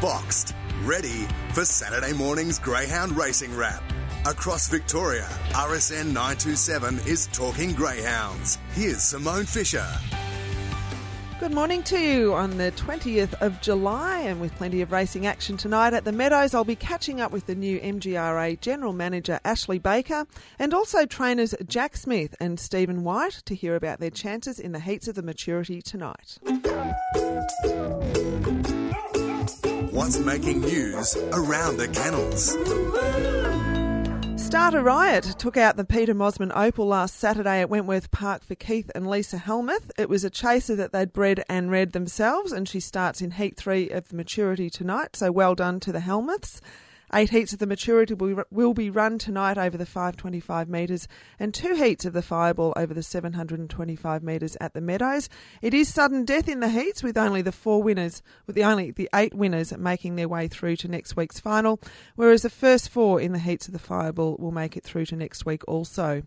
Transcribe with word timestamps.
boxed, 0.00 0.54
ready 0.84 1.26
for 1.52 1.64
Saturday 1.64 2.12
morning's 2.12 2.58
Greyhound 2.58 3.16
Racing 3.16 3.54
Wrap. 3.54 3.82
Across 4.26 4.68
Victoria, 4.68 5.28
RSN 5.50 6.06
927 6.06 7.00
is 7.06 7.26
talking 7.28 7.72
greyhounds. 7.72 8.58
Here's 8.72 9.02
Simone 9.02 9.44
Fisher. 9.44 9.86
Good 11.38 11.52
morning 11.52 11.82
to 11.84 11.98
you 11.98 12.34
on 12.34 12.58
the 12.58 12.70
20th 12.72 13.32
of 13.40 13.60
July, 13.62 14.20
and 14.20 14.40
with 14.42 14.54
plenty 14.56 14.82
of 14.82 14.92
racing 14.92 15.26
action 15.26 15.56
tonight 15.56 15.94
at 15.94 16.04
the 16.04 16.12
Meadows, 16.12 16.54
I'll 16.54 16.64
be 16.64 16.76
catching 16.76 17.20
up 17.20 17.32
with 17.32 17.46
the 17.46 17.54
new 17.54 17.80
MGRA 17.80 18.60
General 18.60 18.92
Manager 18.92 19.40
Ashley 19.42 19.78
Baker 19.78 20.26
and 20.58 20.74
also 20.74 21.06
trainers 21.06 21.54
Jack 21.66 21.96
Smith 21.96 22.34
and 22.40 22.60
Steven 22.60 23.04
White 23.04 23.42
to 23.46 23.54
hear 23.54 23.74
about 23.74 24.00
their 24.00 24.10
chances 24.10 24.58
in 24.58 24.72
the 24.72 24.80
heats 24.80 25.08
of 25.08 25.14
the 25.14 25.22
maturity 25.22 25.80
tonight. 25.80 26.38
What's 29.90 30.18
making 30.18 30.60
news 30.60 31.16
around 31.32 31.78
the 31.78 31.88
kennels? 31.88 32.56
Starter 34.36 34.82
Riot 34.82 35.24
took 35.38 35.56
out 35.56 35.76
the 35.76 35.84
Peter 35.84 36.14
Mosman 36.14 36.52
Opal 36.54 36.86
last 36.86 37.16
Saturday 37.16 37.60
at 37.62 37.70
Wentworth 37.70 38.10
Park 38.10 38.44
for 38.44 38.54
Keith 38.54 38.90
and 38.94 39.08
Lisa 39.08 39.38
Helmuth. 39.38 39.90
It 39.96 40.10
was 40.10 40.24
a 40.24 40.30
chaser 40.30 40.76
that 40.76 40.92
they'd 40.92 41.12
bred 41.12 41.42
and 41.48 41.70
read 41.70 41.92
themselves, 41.92 42.52
and 42.52 42.68
she 42.68 42.80
starts 42.80 43.22
in 43.22 43.30
Heat 43.32 43.56
3 43.56 43.88
of 43.90 44.12
maturity 44.12 44.68
tonight, 44.68 45.16
so 45.16 45.32
well 45.32 45.54
done 45.54 45.80
to 45.80 45.92
the 45.92 46.00
Helmuths. 46.00 46.60
Eight 47.12 47.30
heats 47.30 47.52
of 47.52 47.58
the 47.58 47.66
maturity 47.66 48.14
will 48.14 48.74
be 48.74 48.88
run 48.88 49.18
tonight 49.18 49.58
over 49.58 49.76
the 49.76 49.84
525 49.84 50.68
metres 50.68 51.08
and 51.40 51.52
two 51.52 51.74
heats 51.74 52.04
of 52.04 52.12
the 52.12 52.22
fireball 52.22 52.72
over 52.76 52.94
the 52.94 53.02
725 53.02 54.22
metres 54.22 54.56
at 54.60 54.74
the 54.74 54.80
Meadows. 54.80 55.28
It 55.60 55.74
is 55.74 55.92
sudden 55.92 56.24
death 56.24 56.48
in 56.48 56.60
the 56.60 56.68
heats 56.68 57.02
with 57.02 57.18
only 57.18 57.42
the 57.42 57.50
four 57.50 57.82
winners, 57.82 58.22
with 58.46 58.54
the 58.54 58.62
only 58.62 58.92
the 58.92 59.08
eight 59.12 59.34
winners 59.34 59.76
making 59.76 60.14
their 60.14 60.28
way 60.28 60.46
through 60.46 60.76
to 60.76 60.88
next 60.88 61.16
week's 61.16 61.40
final, 61.40 61.80
whereas 62.14 62.42
the 62.42 62.50
first 62.50 62.88
four 62.88 63.20
in 63.20 63.32
the 63.32 63.40
heats 63.40 63.66
of 63.66 63.72
the 63.72 63.80
fireball 63.80 64.36
will 64.38 64.52
make 64.52 64.76
it 64.76 64.84
through 64.84 65.06
to 65.06 65.16
next 65.16 65.44
week 65.44 65.66
also. 65.66 66.22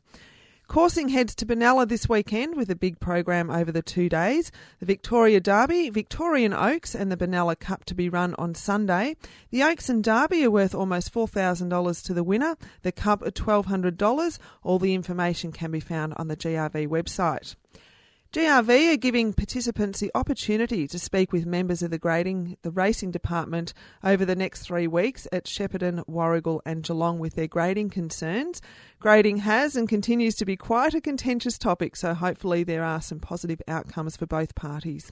Coursing 0.68 1.10
heads 1.10 1.36
to 1.36 1.46
Benalla 1.46 1.88
this 1.88 2.10
weekend 2.10 2.56
with 2.56 2.72
a 2.72 2.76
big 2.76 3.00
program 3.00 3.52
over 3.52 3.72
the 3.72 3.82
two 3.82 4.10
days. 4.10 4.52
The 4.80 4.86
Victoria 4.86 5.40
Derby, 5.40 5.90
Victorian 5.90 6.54
Oaks, 6.54 6.96
and 6.96 7.12
the 7.12 7.18
Benalla 7.18 7.60
Cup 7.60 7.86
to 7.86 7.94
be 7.94 8.10
run 8.10 8.34
on 8.40 8.56
Sunday. 8.56 9.16
The 9.52 9.62
Oaks 9.62 9.90
and 9.90 10.04
Derby 10.04 10.46
are 10.46 10.52
worth 10.52 10.74
almost 10.74 11.14
$4,000 11.14 12.06
to 12.06 12.14
the 12.14 12.24
winner. 12.24 12.56
The 12.82 12.92
Cup 12.92 13.22
at 13.24 13.36
$1,200. 13.36 14.40
All 14.64 14.80
the 14.80 14.96
information 14.96 15.52
can 15.52 15.70
be 15.70 15.80
found 15.80 16.14
on 16.18 16.28
the 16.28 16.38
GRV 16.38 16.88
website. 16.88 17.56
GRV 18.34 18.92
are 18.92 18.98
giving 18.98 19.32
participants 19.32 20.00
the 20.00 20.10
opportunity 20.16 20.88
to 20.88 20.98
speak 20.98 21.32
with 21.32 21.46
members 21.46 21.84
of 21.84 21.92
the 21.92 22.00
grading, 22.00 22.58
the 22.64 22.72
racing 22.72 23.12
department 23.12 23.76
over 24.04 24.26
the 24.26 24.36
next 24.36 24.64
three 24.64 24.88
weeks 24.88 25.28
at 25.32 25.46
Shepparton, 25.46 26.04
Warragul, 26.08 26.60
and 26.66 26.82
Geelong 26.82 27.20
with 27.20 27.36
their 27.36 27.46
grading 27.46 27.92
concerns. 27.92 28.60
Grading 29.00 29.38
has 29.38 29.76
and 29.76 29.88
continues 29.88 30.34
to 30.38 30.46
be 30.46 30.58
quite 30.58 30.96
a 30.96 31.00
contentious 31.00 31.60
topic, 31.60 31.96
so 31.96 32.16
hopefully 32.16 32.64
there 32.64 32.84
are 32.84 33.04
some 33.04 33.20
positive 33.20 33.62
outcomes 33.68 34.18
for 34.18 34.26
both 34.26 34.56
parties. 34.56 35.12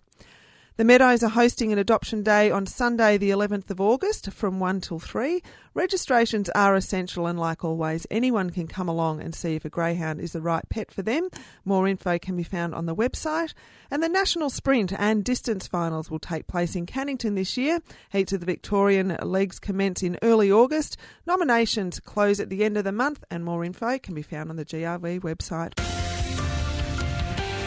The 0.77 0.85
Meadows 0.85 1.21
are 1.21 1.29
hosting 1.29 1.73
an 1.73 1.79
adoption 1.79 2.23
day 2.23 2.49
on 2.49 2.65
Sunday, 2.65 3.17
the 3.17 3.29
11th 3.29 3.69
of 3.69 3.81
August 3.81 4.31
from 4.31 4.61
1 4.61 4.79
till 4.79 4.99
3. 4.99 5.43
Registrations 5.73 6.49
are 6.51 6.75
essential, 6.75 7.27
and 7.27 7.37
like 7.37 7.65
always, 7.65 8.07
anyone 8.09 8.49
can 8.51 8.67
come 8.67 8.87
along 8.87 9.21
and 9.21 9.35
see 9.35 9.55
if 9.55 9.65
a 9.65 9.69
greyhound 9.69 10.21
is 10.21 10.31
the 10.31 10.41
right 10.41 10.67
pet 10.69 10.89
for 10.89 11.01
them. 11.01 11.27
More 11.65 11.89
info 11.89 12.17
can 12.17 12.37
be 12.37 12.43
found 12.43 12.73
on 12.73 12.85
the 12.85 12.95
website. 12.95 13.53
And 13.91 14.01
the 14.01 14.07
national 14.07 14.49
sprint 14.49 14.93
and 14.97 15.25
distance 15.25 15.67
finals 15.67 16.09
will 16.09 16.19
take 16.19 16.47
place 16.47 16.73
in 16.73 16.85
Cannington 16.85 17.35
this 17.35 17.57
year. 17.57 17.81
Heats 18.09 18.31
of 18.31 18.39
the 18.39 18.45
Victorian 18.45 19.17
legs 19.21 19.59
commence 19.59 20.01
in 20.01 20.17
early 20.21 20.49
August. 20.49 20.95
Nominations 21.27 21.99
close 21.99 22.39
at 22.39 22.49
the 22.49 22.63
end 22.63 22.77
of 22.77 22.85
the 22.85 22.93
month, 22.93 23.25
and 23.29 23.43
more 23.43 23.65
info 23.65 23.99
can 23.99 24.15
be 24.15 24.21
found 24.21 24.49
on 24.49 24.55
the 24.55 24.65
GRV 24.65 25.19
website. 25.19 26.00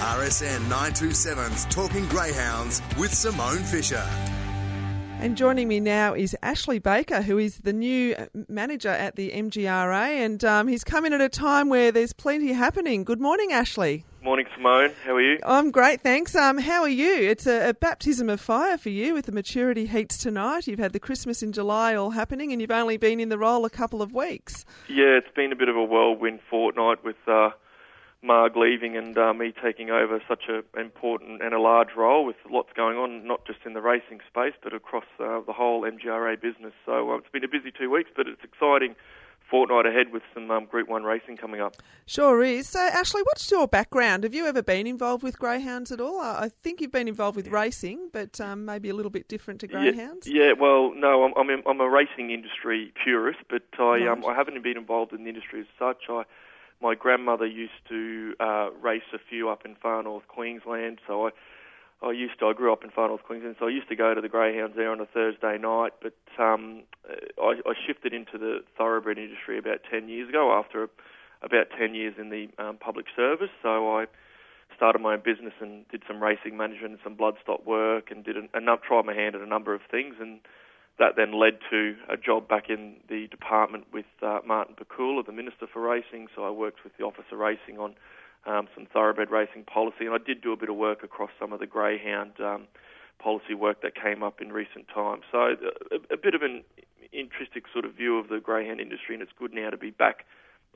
RSN 0.04 0.58
927's 0.68 1.64
Talking 1.74 2.06
Greyhounds 2.08 2.82
with 2.98 3.14
Simone 3.14 3.64
Fisher. 3.64 4.04
And 5.18 5.34
joining 5.34 5.66
me 5.66 5.80
now 5.80 6.12
is 6.12 6.36
Ashley 6.42 6.78
Baker, 6.78 7.22
who 7.22 7.38
is 7.38 7.60
the 7.60 7.72
new 7.72 8.14
manager 8.46 8.90
at 8.90 9.16
the 9.16 9.30
MGRA, 9.30 10.22
and 10.22 10.44
um, 10.44 10.68
he's 10.68 10.84
come 10.84 11.06
in 11.06 11.14
at 11.14 11.22
a 11.22 11.30
time 11.30 11.70
where 11.70 11.90
there's 11.90 12.12
plenty 12.12 12.52
happening. 12.52 13.04
Good 13.04 13.18
morning, 13.18 13.52
Ashley. 13.52 14.04
Morning, 14.22 14.44
Simone. 14.54 14.92
How 15.06 15.14
are 15.14 15.22
you? 15.22 15.38
I'm 15.42 15.70
great, 15.70 16.02
thanks. 16.02 16.36
Um, 16.36 16.58
how 16.58 16.82
are 16.82 16.88
you? 16.88 17.30
It's 17.30 17.46
a, 17.46 17.70
a, 17.70 17.72
baptism 17.72 18.28
of 18.28 18.42
fire 18.42 18.76
for 18.76 18.90
you 18.90 19.14
with 19.14 19.24
the 19.24 19.32
maturity 19.32 19.86
heats 19.86 20.18
tonight. 20.18 20.66
You've 20.66 20.78
had 20.78 20.92
the 20.92 21.00
Christmas 21.00 21.42
in 21.42 21.52
July 21.52 21.94
all 21.94 22.10
happening, 22.10 22.52
and 22.52 22.60
you've 22.60 22.70
only 22.70 22.98
been 22.98 23.20
in 23.20 23.30
the 23.30 23.38
role 23.38 23.64
a 23.64 23.70
couple 23.70 24.02
of 24.02 24.12
weeks. 24.12 24.66
Yeah, 24.86 25.16
it's 25.16 25.34
been 25.34 25.50
a 25.50 25.56
bit 25.56 25.70
of 25.70 25.76
a 25.76 25.82
whirlwind 25.82 26.40
fortnight 26.50 27.02
with. 27.02 27.16
Uh, 27.26 27.52
Marg 28.24 28.56
leaving 28.56 28.96
and 28.96 29.16
uh, 29.16 29.34
me 29.34 29.52
taking 29.62 29.90
over 29.90 30.20
such 30.26 30.44
an 30.48 30.62
important 30.78 31.42
and 31.42 31.52
a 31.52 31.60
large 31.60 31.94
role 31.96 32.24
with 32.24 32.36
lots 32.50 32.70
going 32.74 32.96
on, 32.96 33.26
not 33.26 33.46
just 33.46 33.60
in 33.66 33.74
the 33.74 33.82
racing 33.82 34.20
space, 34.26 34.54
but 34.62 34.72
across 34.72 35.04
uh, 35.20 35.40
the 35.46 35.52
whole 35.52 35.82
MGRA 35.82 36.40
business. 36.40 36.72
So 36.86 37.12
uh, 37.12 37.16
it's 37.18 37.28
been 37.30 37.44
a 37.44 37.48
busy 37.48 37.70
two 37.70 37.90
weeks, 37.90 38.10
but 38.16 38.26
it's 38.26 38.42
exciting 38.42 38.96
fortnight 39.50 39.86
ahead 39.86 40.10
with 40.12 40.22
some 40.32 40.50
um, 40.50 40.64
Group 40.64 40.88
1 40.88 41.04
racing 41.04 41.36
coming 41.36 41.60
up. 41.60 41.76
Sure 42.06 42.42
is. 42.42 42.68
So, 42.68 42.80
Ashley, 42.80 43.22
what's 43.22 43.50
your 43.50 43.68
background? 43.68 44.24
Have 44.24 44.34
you 44.34 44.46
ever 44.46 44.62
been 44.62 44.86
involved 44.86 45.22
with 45.22 45.38
greyhounds 45.38 45.92
at 45.92 46.00
all? 46.00 46.20
I 46.20 46.50
think 46.62 46.80
you've 46.80 46.90
been 46.90 47.08
involved 47.08 47.36
with 47.36 47.48
racing, 47.48 48.08
but 48.12 48.40
um, 48.40 48.64
maybe 48.64 48.88
a 48.88 48.94
little 48.94 49.10
bit 49.10 49.28
different 49.28 49.60
to 49.60 49.66
greyhounds. 49.66 50.26
Yeah, 50.26 50.46
yeah 50.46 50.52
well, 50.58 50.94
no, 50.94 51.24
I'm, 51.24 51.32
I'm, 51.36 51.62
I'm, 51.66 51.80
a 51.80 51.88
racing 51.88 52.30
industry 52.30 52.92
purist, 53.02 53.40
but 53.48 53.62
I, 53.78 53.82
right. 53.82 54.08
um, 54.08 54.24
I 54.26 54.34
haven't 54.34 54.60
been 54.62 54.78
involved 54.78 55.12
in 55.12 55.24
the 55.24 55.28
industry 55.28 55.60
as 55.60 55.66
such. 55.78 56.04
I 56.08 56.24
my 56.84 56.94
grandmother 56.94 57.46
used 57.46 57.80
to 57.88 58.34
uh, 58.38 58.68
race 58.82 59.08
a 59.14 59.18
few 59.30 59.48
up 59.48 59.64
in 59.64 59.74
far 59.74 60.02
north 60.02 60.28
Queensland, 60.28 60.98
so 61.06 61.26
I 61.26 61.30
I 62.02 62.12
used 62.12 62.38
to 62.40 62.46
I 62.46 62.52
grew 62.52 62.70
up 62.70 62.84
in 62.84 62.90
far 62.90 63.08
north 63.08 63.22
Queensland, 63.22 63.56
so 63.58 63.66
I 63.66 63.70
used 63.70 63.88
to 63.88 63.96
go 63.96 64.12
to 64.12 64.20
the 64.20 64.28
greyhounds 64.28 64.76
there 64.76 64.92
on 64.92 65.00
a 65.00 65.06
Thursday 65.06 65.56
night. 65.56 65.94
But 66.02 66.14
um, 66.38 66.82
I, 67.40 67.54
I 67.64 67.72
shifted 67.86 68.12
into 68.12 68.36
the 68.36 68.58
thoroughbred 68.76 69.16
industry 69.16 69.56
about 69.58 69.80
ten 69.90 70.10
years 70.10 70.28
ago 70.28 70.52
after 70.52 70.90
about 71.42 71.68
ten 71.78 71.94
years 71.94 72.14
in 72.18 72.28
the 72.28 72.48
um, 72.62 72.76
public 72.76 73.06
service. 73.16 73.50
So 73.62 73.96
I 73.96 74.04
started 74.76 75.00
my 75.00 75.14
own 75.14 75.22
business 75.24 75.54
and 75.60 75.88
did 75.88 76.02
some 76.06 76.22
racing 76.22 76.56
management 76.58 76.92
and 76.92 77.00
some 77.02 77.16
bloodstock 77.16 77.64
work 77.64 78.10
and 78.10 78.24
did 78.24 78.36
a, 78.36 78.42
a, 78.52 78.76
tried 78.86 79.06
my 79.06 79.14
hand 79.14 79.34
at 79.34 79.40
a 79.40 79.46
number 79.46 79.72
of 79.74 79.80
things 79.90 80.16
and 80.20 80.40
that 80.98 81.16
then 81.16 81.32
led 81.32 81.58
to 81.70 81.96
a 82.08 82.16
job 82.16 82.48
back 82.48 82.70
in 82.70 82.96
the 83.08 83.26
department 83.28 83.86
with 83.92 84.06
uh, 84.22 84.38
Martin 84.46 84.76
Pakula, 84.76 85.26
the 85.26 85.32
Minister 85.32 85.66
for 85.72 85.82
Racing. 85.82 86.28
So 86.34 86.44
I 86.44 86.50
worked 86.50 86.84
with 86.84 86.96
the 86.96 87.04
Office 87.04 87.24
of 87.32 87.38
Racing 87.38 87.78
on 87.78 87.94
um, 88.46 88.68
some 88.74 88.86
thoroughbred 88.86 89.30
racing 89.30 89.64
policy, 89.64 90.06
and 90.06 90.14
I 90.14 90.18
did 90.24 90.40
do 90.40 90.52
a 90.52 90.56
bit 90.56 90.68
of 90.68 90.76
work 90.76 91.02
across 91.02 91.30
some 91.40 91.52
of 91.52 91.60
the 91.60 91.66
greyhound 91.66 92.32
um, 92.40 92.66
policy 93.18 93.54
work 93.54 93.82
that 93.82 93.94
came 93.94 94.22
up 94.22 94.40
in 94.40 94.52
recent 94.52 94.86
times. 94.94 95.22
So 95.32 95.38
uh, 95.38 95.54
a, 95.90 96.14
a 96.14 96.16
bit 96.16 96.34
of 96.34 96.42
an 96.42 96.62
intrinsic 97.12 97.64
sort 97.72 97.84
of 97.84 97.94
view 97.94 98.18
of 98.18 98.28
the 98.28 98.38
greyhound 98.38 98.80
industry, 98.80 99.14
and 99.14 99.22
it's 99.22 99.32
good 99.38 99.54
now 99.54 99.70
to 99.70 99.76
be 99.76 99.90
back 99.90 100.26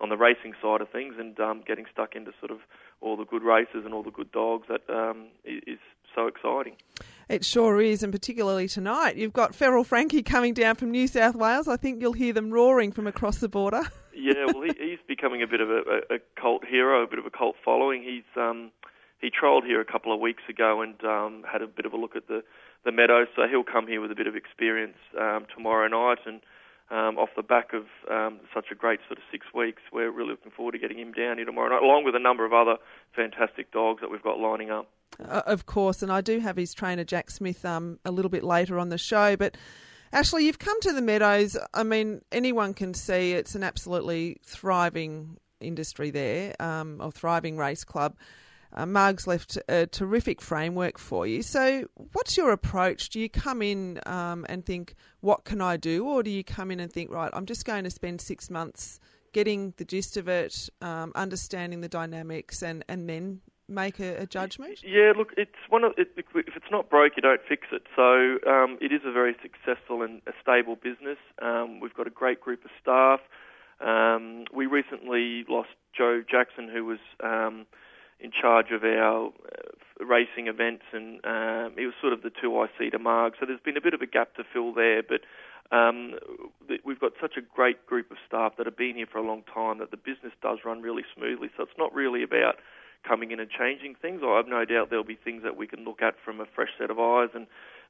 on 0.01 0.09
the 0.09 0.17
racing 0.17 0.55
side 0.62 0.81
of 0.81 0.89
things 0.91 1.15
and 1.19 1.39
um, 1.41 1.62
getting 1.67 1.84
stuck 1.93 2.15
into 2.15 2.33
sort 2.39 2.51
of 2.51 2.59
all 3.01 3.17
the 3.17 3.25
good 3.25 3.43
races 3.43 3.84
and 3.84 3.93
all 3.93 4.03
the 4.03 4.11
good 4.11 4.31
dogs 4.33 4.67
that 4.69 4.83
um, 4.89 5.27
is 5.45 5.78
so 6.15 6.27
exciting. 6.27 6.75
It 7.28 7.44
sure 7.44 7.78
is, 7.81 8.03
and 8.03 8.11
particularly 8.11 8.69
tonight. 8.69 9.16
You've 9.16 9.34
got 9.34 9.55
Feral 9.55 9.84
Frankie 9.84 10.22
coming 10.22 10.55
down 10.55 10.77
from 10.77 10.91
New 10.91 11.06
South 11.06 11.34
Wales. 11.34 11.69
I 11.69 11.77
think 11.77 12.00
you'll 12.00 12.15
hear 12.15 12.33
them 12.33 12.50
roaring 12.50 12.91
from 12.91 13.06
across 13.06 13.37
the 13.37 13.50
border. 13.50 13.83
yeah, 14.16 14.47
well, 14.47 14.62
he, 14.62 14.72
he's 14.78 14.99
becoming 15.06 15.43
a 15.43 15.47
bit 15.47 15.61
of 15.61 15.69
a, 15.69 15.83
a, 16.11 16.19
cult 16.41 16.65
hero, 16.65 17.03
a 17.03 17.06
bit 17.06 17.19
of 17.19 17.27
a 17.27 17.31
cult 17.31 17.56
following. 17.62 18.03
He's 18.03 18.25
um, 18.41 18.71
he 19.21 19.28
trolled 19.28 19.65
here 19.65 19.78
a 19.81 19.84
couple 19.84 20.15
of 20.15 20.21
weeks 20.21 20.43
ago 20.49 20.81
and 20.81 20.94
um, 21.05 21.44
had 21.50 21.61
a 21.61 21.66
bit 21.66 21.84
of 21.84 21.93
a 21.93 21.99
look 21.99 22.16
at 22.16 22.28
the 22.28 22.43
the 22.87 22.93
meadows. 22.93 23.27
So 23.37 23.43
he'll 23.47 23.62
come 23.62 23.86
here 23.86 24.01
with 24.01 24.10
a 24.10 24.15
bit 24.15 24.27
of 24.27 24.34
experience 24.34 24.97
um, 25.21 25.45
tomorrow 25.54 25.86
night, 25.89 26.21
and 26.25 26.41
um, 26.91 27.19
off 27.19 27.31
the 27.37 27.43
back 27.43 27.73
of 27.73 27.85
um, 28.11 28.41
such 28.55 28.67
a 28.71 28.75
great 28.75 29.01
sort 29.09 29.19
of 29.19 29.25
six 29.31 29.47
weeks, 29.55 29.83
we're 29.93 30.11
really 30.11 30.31
looking 30.31 30.53
forward 30.53 30.73
to 30.73 30.79
getting 30.79 30.99
him 30.99 31.13
down 31.13 31.37
here 31.37 31.45
tomorrow 31.45 31.69
night, 31.69 31.83
along 31.83 32.05
with 32.05 32.15
a 32.15 32.19
number 32.19 32.45
of 32.45 32.53
other 32.53 32.77
fantastic 33.15 33.71
dogs 33.73 34.01
that 34.01 34.11
we've 34.11 34.23
got 34.23 34.39
lining 34.39 34.71
up. 34.71 34.89
Uh, 35.23 35.43
of 35.47 35.67
course, 35.67 36.03
and 36.03 36.13
I 36.13 36.21
do 36.21 36.41
have 36.41 36.57
his 36.57 36.73
trainer 36.75 37.05
Jack 37.05 37.31
Smith 37.31 37.65
um, 37.65 37.99
a 38.05 38.11
little 38.11 38.31
bit 38.31 38.45
later 38.45 38.79
on 38.79 38.89
the 38.89 38.99
show, 38.99 39.37
but. 39.37 39.57
Ashley, 40.11 40.47
you've 40.47 40.59
come 40.59 40.81
to 40.81 40.95
the 40.95 41.03
Meadows. 41.03 41.55
I 41.75 41.83
mean, 41.83 42.23
anyone 42.33 42.73
can 42.73 42.95
see 42.95 43.35
it's 43.35 43.55
an 43.55 43.63
absolutely 43.63 44.39
thriving 44.43 45.37
industry 45.61 46.11
there, 46.11 46.55
um, 46.61 46.99
or 47.03 47.13
thriving 47.13 47.59
race 47.59 47.85
club. 47.85 48.17
Uh, 48.72 48.86
Marg's 48.86 49.26
left 49.26 49.59
a 49.68 49.86
terrific 49.86 50.41
framework 50.41 50.98
for 50.98 51.26
you. 51.26 51.42
So, 51.42 51.84
what's 52.12 52.36
your 52.36 52.53
approach? 52.53 53.09
Do 53.09 53.20
you 53.20 53.28
come 53.28 53.62
in 53.62 54.00
um, 54.06 54.44
and 54.48 54.65
think, 54.65 54.94
what 55.20 55.44
can 55.44 55.60
I 55.60 55.76
do? 55.76 56.06
Or 56.06 56.22
do 56.22 56.30
you 56.30 56.44
come 56.44 56.70
in 56.70 56.80
and 56.80 56.92
think, 56.92 57.10
right, 57.10 57.30
I'm 57.32 57.47
just 57.47 57.65
going 57.65 57.84
to 57.84 57.91
spend 57.91 58.20
six 58.20 58.50
months 58.50 59.00
getting 59.32 59.74
the 59.76 59.84
gist 59.84 60.16
of 60.16 60.28
it, 60.28 60.68
um, 60.82 61.12
understanding 61.15 61.80
the 61.80 61.88
dynamics, 61.88 62.62
and, 62.62 62.84
and 62.88 63.09
then 63.09 63.41
make 63.68 64.00
a, 64.00 64.22
a 64.22 64.26
judgment? 64.26 64.82
Yeah, 64.82 65.12
look, 65.16 65.32
it's 65.36 65.50
one 65.68 65.84
of 65.84 65.92
it, 65.97 66.09
if 66.16 66.26
it's 66.34 66.70
not 66.70 66.91
broke, 66.91 67.12
you 67.16 67.22
don't 67.22 67.41
fix 67.48 67.68
it. 67.72 67.82
So 67.94 68.38
um, 68.50 68.78
it 68.80 68.92
is 68.92 69.03
a 69.04 69.12
very 69.12 69.36
successful 69.42 70.03
and 70.03 70.22
a 70.26 70.32
stable 70.42 70.76
business. 70.76 71.18
Um, 71.41 71.80
we've 71.80 71.94
got 71.94 72.06
a 72.06 72.10
great 72.10 72.41
group 72.41 72.65
of 72.65 72.70
staff. 72.80 73.20
Um, 73.80 74.44
we 74.53 74.66
recently 74.66 75.44
lost 75.48 75.70
Joe 75.97 76.22
Jackson, 76.28 76.68
who 76.68 76.84
was 76.84 76.98
um, 77.22 77.66
in 78.20 78.30
charge 78.32 78.66
of 78.72 78.82
our 78.84 79.26
uh, 79.26 80.04
racing 80.04 80.48
events, 80.48 80.84
and 80.92 81.24
um, 81.24 81.74
he 81.76 81.86
was 81.86 81.94
sort 82.00 82.12
of 82.12 82.22
the 82.22 82.30
two 82.30 82.50
IC 82.62 82.92
to 82.92 82.98
Marg. 82.98 83.34
So 83.38 83.47
there's 83.47 83.60
been 83.60 83.76
a 83.76 83.80
bit 83.80 83.94
of 83.94 84.03
a 84.03 84.06
gap 84.06 84.34
to 84.36 84.44
fill 84.53 84.74
there, 84.74 85.03
but 85.03 85.20
um, 85.70 86.15
we've 86.84 87.00
got 87.00 87.12
such 87.20 87.36
a 87.36 87.42
great 87.42 87.86
group 87.86 88.10
of 88.10 88.16
staff 88.26 88.54
that 88.56 88.66
have 88.66 88.76
been 88.76 88.97
here 88.97 89.06
for 89.10 89.18
a 89.18 89.26
long 89.26 89.42
time 89.53 89.78
that 89.78 89.91
the 89.91 89.97
business 89.97 90.32
does 90.42 90.59
run 90.65 90.82
really 90.82 91.04
smoothly. 91.15 91.50
So 91.56 91.62
it's 91.62 91.78
not 91.78 91.94
really 91.94 92.22
about 92.22 92.56
coming 93.06 93.30
in 93.30 93.41
and 93.41 93.50
changing 93.50 93.94
things. 94.00 94.22
I 94.24 94.36
have 94.36 94.48
no 94.48 94.65
doubt 94.65 94.91
there'll 94.91 95.04
be 95.04 95.18
things 95.22 95.42
that 95.44 95.56
we 95.56 95.66
can 95.66 95.84
look 95.84 96.03
at 96.03 96.15
from 96.24 96.41
a 96.41 96.47
fresh 96.47 96.70
set 96.78 96.91
of 96.91 96.98
eyes 96.98 97.30
and 97.34 97.47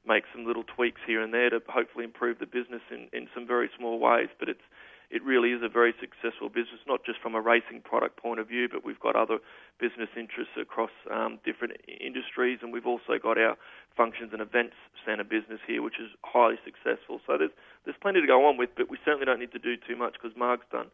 make 0.07 0.23
some 0.33 0.45
little 0.45 0.63
tweaks 0.63 1.01
here 1.07 1.21
and 1.21 1.33
there 1.33 1.49
to 1.49 1.59
hopefully 1.67 2.03
improve 2.03 2.39
the 2.39 2.45
business 2.45 2.81
in, 2.91 3.07
in 3.11 3.27
some 3.33 3.47
very 3.47 3.69
small 3.77 3.99
ways. 3.99 4.29
But 4.39 4.49
it's 4.49 4.63
it 5.09 5.23
really 5.23 5.49
is 5.49 5.61
a 5.63 5.69
very 5.69 5.93
successful 5.99 6.49
business, 6.49 6.85
not 6.87 7.03
just 7.03 7.19
from 7.19 7.33
a 7.33 7.41
racing 7.41 7.81
product 7.83 8.17
point 8.17 8.39
of 8.39 8.47
view, 8.47 8.69
but 8.71 8.85
we've 8.85 8.99
got 8.99 9.15
other 9.15 9.39
business 9.79 10.09
interests 10.15 10.53
across 10.59 10.91
um, 11.09 11.39
different 11.45 11.73
industries, 11.87 12.59
and 12.61 12.73
we've 12.73 12.85
also 12.85 13.17
got 13.21 13.37
our 13.37 13.57
functions 13.95 14.31
and 14.33 14.41
events 14.41 14.75
centre 15.05 15.23
business 15.23 15.59
here, 15.65 15.81
which 15.81 15.99
is 15.99 16.11
highly 16.23 16.59
successful. 16.63 17.21
So 17.25 17.37
there's 17.37 17.55
there's 17.85 17.97
plenty 18.01 18.21
to 18.21 18.27
go 18.27 18.45
on 18.45 18.57
with, 18.57 18.69
but 18.75 18.89
we 18.89 18.97
certainly 19.03 19.25
don't 19.25 19.39
need 19.39 19.53
to 19.53 19.59
do 19.59 19.75
too 19.75 19.95
much 19.95 20.13
because 20.13 20.35
Marg's 20.37 20.67
done 20.71 20.87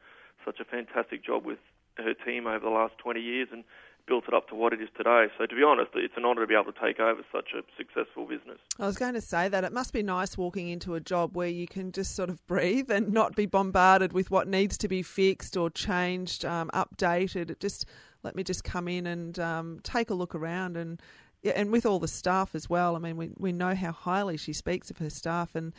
such 0.45 0.59
a 0.59 0.65
fantastic 0.65 1.25
job 1.25 1.45
with 1.45 1.59
her 1.97 2.13
team 2.13 2.45
over 2.45 2.59
the 2.59 2.69
last 2.69 2.97
20 2.99 3.19
years, 3.19 3.47
and 3.51 3.63
built 4.07 4.25
it 4.27 4.33
up 4.33 4.47
to 4.49 4.55
what 4.55 4.73
it 4.73 4.81
is 4.81 4.89
today. 4.95 5.27
So 5.37 5.45
to 5.45 5.55
be 5.55 5.63
honest, 5.63 5.91
it's 5.95 6.13
an 6.17 6.25
honour 6.25 6.41
to 6.41 6.47
be 6.47 6.53
able 6.53 6.71
to 6.71 6.79
take 6.79 6.99
over 6.99 7.21
such 7.31 7.49
a 7.57 7.61
successful 7.77 8.25
business. 8.25 8.59
I 8.79 8.85
was 8.85 8.97
going 8.97 9.13
to 9.13 9.21
say 9.21 9.47
that 9.49 9.63
it 9.63 9.73
must 9.73 9.93
be 9.93 10.03
nice 10.03 10.37
walking 10.37 10.69
into 10.69 10.95
a 10.95 10.99
job 10.99 11.35
where 11.35 11.47
you 11.47 11.67
can 11.67 11.91
just 11.91 12.15
sort 12.15 12.29
of 12.29 12.45
breathe 12.47 12.91
and 12.91 13.11
not 13.11 13.35
be 13.35 13.45
bombarded 13.45 14.13
with 14.13 14.31
what 14.31 14.47
needs 14.47 14.77
to 14.79 14.87
be 14.87 15.01
fixed 15.01 15.57
or 15.57 15.69
changed, 15.69 16.45
um, 16.45 16.69
updated. 16.73 17.49
It 17.49 17.59
just 17.59 17.85
let 18.25 18.35
me 18.35 18.43
just 18.43 18.63
come 18.63 18.87
in 18.87 19.07
and 19.07 19.39
um, 19.39 19.79
take 19.83 20.09
a 20.09 20.13
look 20.13 20.35
around 20.35 20.77
and. 20.77 21.01
Yeah, 21.41 21.51
and 21.55 21.71
with 21.71 21.85
all 21.85 21.99
the 21.99 22.07
staff 22.07 22.55
as 22.55 22.67
well. 22.71 22.95
I 22.95 22.99
mean, 22.99 23.17
we 23.17 23.29
we 23.37 23.51
know 23.51 23.75
how 23.75 23.91
highly 23.91 24.35
she 24.35 24.51
speaks 24.51 24.89
of 24.89 24.97
her 24.97 25.11
staff, 25.11 25.53
and 25.53 25.73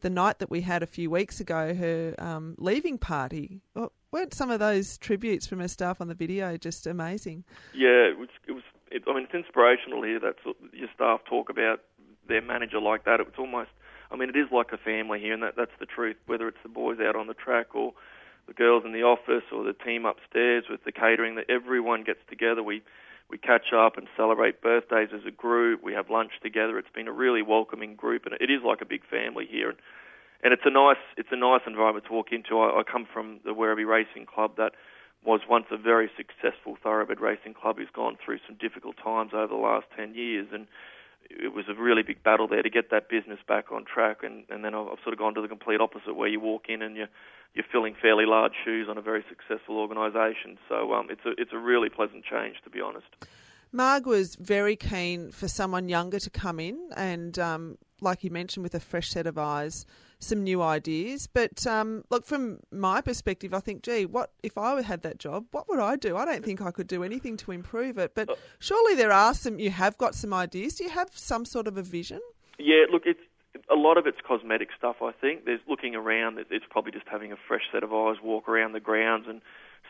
the 0.00 0.10
night 0.10 0.40
that 0.40 0.50
we 0.50 0.60
had 0.60 0.82
a 0.82 0.86
few 0.86 1.10
weeks 1.10 1.40
ago, 1.40 1.74
her 1.74 2.14
um, 2.18 2.56
leaving 2.58 2.98
party. 2.98 3.60
Well, 3.74 3.92
weren't 4.10 4.34
some 4.34 4.50
of 4.50 4.58
those 4.58 4.98
tributes 4.98 5.46
from 5.46 5.60
her 5.60 5.68
staff 5.68 6.00
on 6.00 6.08
the 6.08 6.14
video 6.14 6.56
just 6.56 6.86
amazing? 6.86 7.44
Yeah, 7.72 8.10
it 8.10 8.18
was. 8.18 8.28
It 8.46 8.52
was 8.52 8.64
it, 8.90 9.04
I 9.06 9.14
mean, 9.14 9.24
it's 9.24 9.34
inspirational 9.34 10.02
here 10.02 10.20
that 10.20 10.36
your 10.72 10.88
staff 10.94 11.20
talk 11.28 11.48
about 11.48 11.80
their 12.28 12.42
manager 12.42 12.80
like 12.80 13.04
that. 13.04 13.20
It's 13.20 13.38
almost. 13.38 13.70
I 14.10 14.16
mean, 14.16 14.28
it 14.28 14.36
is 14.36 14.48
like 14.52 14.72
a 14.72 14.76
family 14.76 15.20
here, 15.20 15.32
and 15.32 15.42
that, 15.42 15.54
that's 15.56 15.72
the 15.80 15.86
truth. 15.86 16.16
Whether 16.26 16.46
it's 16.48 16.62
the 16.62 16.68
boys 16.68 16.98
out 17.00 17.16
on 17.16 17.28
the 17.28 17.34
track 17.34 17.74
or 17.74 17.94
the 18.46 18.52
girls 18.54 18.84
in 18.84 18.92
the 18.92 19.02
office 19.02 19.44
or 19.52 19.64
the 19.64 19.72
team 19.72 20.04
upstairs 20.04 20.64
with 20.70 20.84
the 20.84 20.92
catering, 20.92 21.36
that 21.36 21.50
everyone 21.50 22.04
gets 22.04 22.20
together. 22.28 22.62
We 22.62 22.82
we 23.30 23.38
catch 23.38 23.72
up 23.74 23.96
and 23.96 24.06
celebrate 24.16 24.60
birthdays 24.60 25.08
as 25.14 25.24
a 25.26 25.30
group. 25.30 25.82
We 25.82 25.94
have 25.94 26.10
lunch 26.10 26.32
together. 26.42 26.78
It's 26.78 26.92
been 26.94 27.08
a 27.08 27.12
really 27.12 27.40
welcoming 27.40 27.94
group, 27.94 28.26
and 28.26 28.34
it 28.34 28.50
is 28.50 28.62
like 28.62 28.82
a 28.82 28.84
big 28.84 29.06
family 29.06 29.46
here. 29.48 29.70
And 29.70 29.78
and 30.42 30.52
it's 30.52 30.62
a 30.64 30.70
nice 30.70 31.02
it's 31.16 31.30
a 31.30 31.36
nice 31.36 31.62
environment 31.66 32.06
to 32.06 32.12
walk 32.12 32.32
into. 32.32 32.58
I, 32.58 32.80
I 32.80 32.82
come 32.82 33.06
from 33.10 33.40
the 33.44 33.54
Werribee 33.54 33.86
Racing 33.86 34.26
Club 34.26 34.56
that 34.56 34.72
was 35.24 35.40
once 35.48 35.66
a 35.70 35.76
very 35.76 36.10
successful 36.16 36.76
thoroughbred 36.82 37.20
racing 37.20 37.54
club 37.54 37.76
who's 37.78 37.88
gone 37.94 38.18
through 38.24 38.38
some 38.46 38.56
difficult 38.56 38.96
times 39.02 39.30
over 39.32 39.46
the 39.46 39.54
last 39.54 39.86
10 39.96 40.14
years 40.14 40.48
and 40.52 40.66
it 41.38 41.54
was 41.54 41.64
a 41.68 41.74
really 41.74 42.02
big 42.02 42.22
battle 42.22 42.48
there 42.48 42.62
to 42.62 42.70
get 42.70 42.90
that 42.90 43.08
business 43.08 43.38
back 43.46 43.72
on 43.72 43.84
track 43.84 44.18
and, 44.22 44.44
and 44.50 44.64
then 44.64 44.74
I've, 44.74 44.98
sort 45.02 45.12
of 45.12 45.18
gone 45.18 45.34
to 45.34 45.40
the 45.40 45.48
complete 45.48 45.80
opposite 45.80 46.14
where 46.14 46.28
you 46.28 46.40
walk 46.40 46.66
in 46.68 46.82
and 46.82 46.96
you're, 46.96 47.08
you're 47.54 47.64
filling 47.70 47.94
fairly 48.00 48.26
large 48.26 48.52
shoes 48.64 48.88
on 48.88 48.98
a 48.98 49.02
very 49.02 49.24
successful 49.28 49.78
organisation 49.78 50.58
so 50.68 50.92
um, 50.92 51.08
it's, 51.10 51.24
a, 51.24 51.30
it's 51.40 51.52
a 51.52 51.58
really 51.58 51.88
pleasant 51.88 52.24
change 52.24 52.56
to 52.64 52.70
be 52.70 52.80
honest. 52.80 53.06
Marg 53.72 54.06
was 54.06 54.36
very 54.36 54.76
keen 54.76 55.30
for 55.30 55.48
someone 55.48 55.88
younger 55.88 56.18
to 56.18 56.30
come 56.30 56.60
in 56.60 56.78
and 56.96 57.38
um, 57.38 57.78
like 58.00 58.22
you 58.22 58.30
mentioned 58.30 58.62
with 58.62 58.74
a 58.74 58.80
fresh 58.80 59.10
set 59.10 59.26
of 59.26 59.38
eyes 59.38 59.86
some 60.22 60.42
new 60.42 60.62
ideas. 60.62 61.26
But 61.26 61.66
um, 61.66 62.04
look, 62.10 62.24
from 62.24 62.60
my 62.70 63.00
perspective, 63.00 63.52
I 63.52 63.60
think, 63.60 63.82
gee, 63.82 64.06
what 64.06 64.32
if 64.42 64.56
I 64.56 64.80
had 64.82 65.02
that 65.02 65.18
job? 65.18 65.46
What 65.50 65.68
would 65.68 65.78
I 65.78 65.96
do? 65.96 66.16
I 66.16 66.24
don't 66.24 66.44
think 66.44 66.60
I 66.60 66.70
could 66.70 66.86
do 66.86 67.02
anything 67.02 67.36
to 67.38 67.52
improve 67.52 67.98
it. 67.98 68.14
But 68.14 68.30
surely 68.58 68.94
there 68.94 69.12
are 69.12 69.34
some. 69.34 69.58
You 69.58 69.70
have 69.70 69.98
got 69.98 70.14
some 70.14 70.32
ideas. 70.32 70.74
Do 70.74 70.84
you 70.84 70.90
have 70.90 71.10
some 71.14 71.44
sort 71.44 71.66
of 71.66 71.76
a 71.76 71.82
vision? 71.82 72.20
Yeah, 72.58 72.84
look, 72.90 73.02
it's 73.06 73.20
a 73.70 73.74
lot 73.74 73.98
of 73.98 74.06
it's 74.06 74.18
cosmetic 74.26 74.68
stuff. 74.76 74.96
I 75.02 75.12
think 75.12 75.44
there's 75.44 75.60
looking 75.68 75.94
around. 75.94 76.38
It's 76.50 76.64
probably 76.70 76.92
just 76.92 77.06
having 77.08 77.32
a 77.32 77.36
fresh 77.48 77.62
set 77.72 77.82
of 77.82 77.92
eyes, 77.92 78.16
walk 78.22 78.48
around 78.48 78.72
the 78.72 78.80
grounds, 78.80 79.26
and 79.28 79.40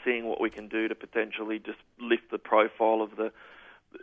seeing 0.05 0.27
what 0.27 0.41
we 0.41 0.51
can 0.51 0.69
do 0.69 0.89
to 0.89 0.95
potentially 0.95 1.59
just 1.59 1.79
lift 2.01 2.31
the 2.31 2.39
profile 2.39 3.03
of 3.03 3.17
the 3.17 3.33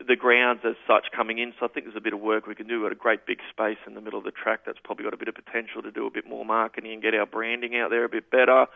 the 0.07 0.15
grounds 0.15 0.61
as 0.63 0.75
such 0.87 1.07
coming 1.15 1.39
in. 1.39 1.53
So 1.59 1.65
I 1.65 1.69
think 1.69 1.85
there's 1.85 1.97
a 1.97 2.01
bit 2.01 2.13
of 2.13 2.19
work 2.19 2.47
we 2.47 2.55
can 2.55 2.67
do. 2.67 2.81
We've 2.81 2.89
got 2.89 2.91
a 2.91 2.95
great 2.95 3.25
big 3.25 3.39
space 3.49 3.77
in 3.87 3.95
the 3.95 4.01
middle 4.01 4.19
of 4.19 4.25
the 4.25 4.31
track 4.31 4.61
that's 4.65 4.79
probably 4.83 5.03
got 5.03 5.13
a 5.13 5.17
bit 5.17 5.27
of 5.27 5.35
potential 5.35 5.81
to 5.81 5.91
do 5.91 6.05
a 6.07 6.11
bit 6.11 6.27
more 6.27 6.45
marketing 6.45 6.93
and 6.93 7.01
get 7.01 7.13
our 7.13 7.25
branding 7.25 7.75
out 7.75 7.89
there 7.89 8.03
a 8.03 8.09
bit 8.09 8.29
better. 8.31 8.67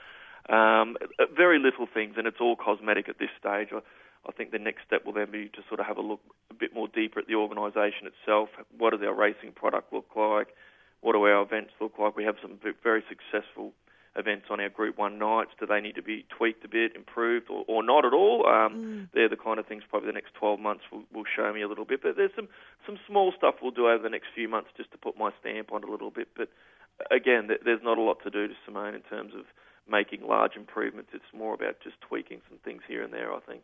Um, 0.49 0.97
uh, 1.19 1.25
very 1.35 1.59
little 1.59 1.87
things, 1.91 2.15
and 2.17 2.27
it's 2.27 2.41
all 2.41 2.55
cosmetic 2.55 3.07
at 3.07 3.19
this 3.19 3.29
stage. 3.39 3.69
I, 3.71 3.79
I 4.27 4.31
think 4.31 4.51
the 4.51 4.59
next 4.59 4.85
step 4.85 5.05
will 5.05 5.13
then 5.13 5.31
be 5.31 5.49
to 5.49 5.61
sort 5.67 5.79
of 5.79 5.85
have 5.85 5.97
a 5.97 6.01
look 6.01 6.19
a 6.51 6.53
bit 6.53 6.73
more 6.73 6.87
deeper 6.87 7.19
at 7.19 7.27
the 7.27 7.35
organisation 7.35 8.07
itself. 8.07 8.49
What 8.77 8.91
does 8.91 9.01
our 9.01 9.13
racing 9.13 9.53
product 9.55 9.93
look 9.93 10.15
like? 10.15 10.47
What 11.01 11.13
do 11.13 11.23
our 11.23 11.41
events 11.41 11.71
look 11.79 11.99
like? 11.99 12.15
We 12.15 12.23
have 12.23 12.35
some 12.41 12.59
very 12.81 13.03
successful 13.09 13.73
events 14.15 14.45
on 14.49 14.59
our 14.59 14.69
Group 14.69 14.97
1 14.97 15.17
nights? 15.17 15.51
Do 15.59 15.65
they 15.65 15.81
need 15.81 15.95
to 15.95 16.01
be 16.01 16.25
tweaked 16.29 16.63
a 16.65 16.67
bit, 16.67 16.95
improved, 16.95 17.49
or, 17.49 17.65
or 17.67 17.83
not 17.83 18.05
at 18.05 18.13
all? 18.13 18.45
Um, 18.47 18.73
mm. 18.75 19.07
They're 19.13 19.29
the 19.29 19.37
kind 19.37 19.59
of 19.59 19.65
things 19.65 19.83
probably 19.89 20.07
the 20.07 20.13
next 20.13 20.33
12 20.35 20.59
months 20.59 20.83
will, 20.91 21.03
will 21.13 21.25
show 21.35 21.51
me 21.53 21.61
a 21.61 21.67
little 21.67 21.85
bit. 21.85 22.01
But 22.03 22.15
there's 22.15 22.31
some, 22.35 22.47
some 22.85 22.99
small 23.07 23.33
stuff 23.37 23.55
we'll 23.61 23.71
do 23.71 23.87
over 23.87 24.03
the 24.03 24.09
next 24.09 24.27
few 24.35 24.47
months 24.47 24.69
just 24.77 24.91
to 24.91 24.97
put 24.97 25.17
my 25.17 25.31
stamp 25.39 25.71
on 25.71 25.83
a 25.83 25.91
little 25.91 26.11
bit. 26.11 26.29
But 26.35 26.49
again, 27.11 27.49
there's 27.63 27.83
not 27.83 27.97
a 27.97 28.01
lot 28.01 28.17
to 28.23 28.29
do 28.29 28.47
to 28.47 28.53
Simone 28.65 28.95
in 28.95 29.01
terms 29.01 29.33
of 29.37 29.45
making 29.89 30.25
large 30.25 30.55
improvements. 30.55 31.11
It's 31.13 31.23
more 31.33 31.53
about 31.53 31.77
just 31.83 31.99
tweaking 32.01 32.41
some 32.49 32.57
things 32.59 32.81
here 32.87 33.03
and 33.03 33.13
there, 33.13 33.33
I 33.33 33.39
think. 33.39 33.63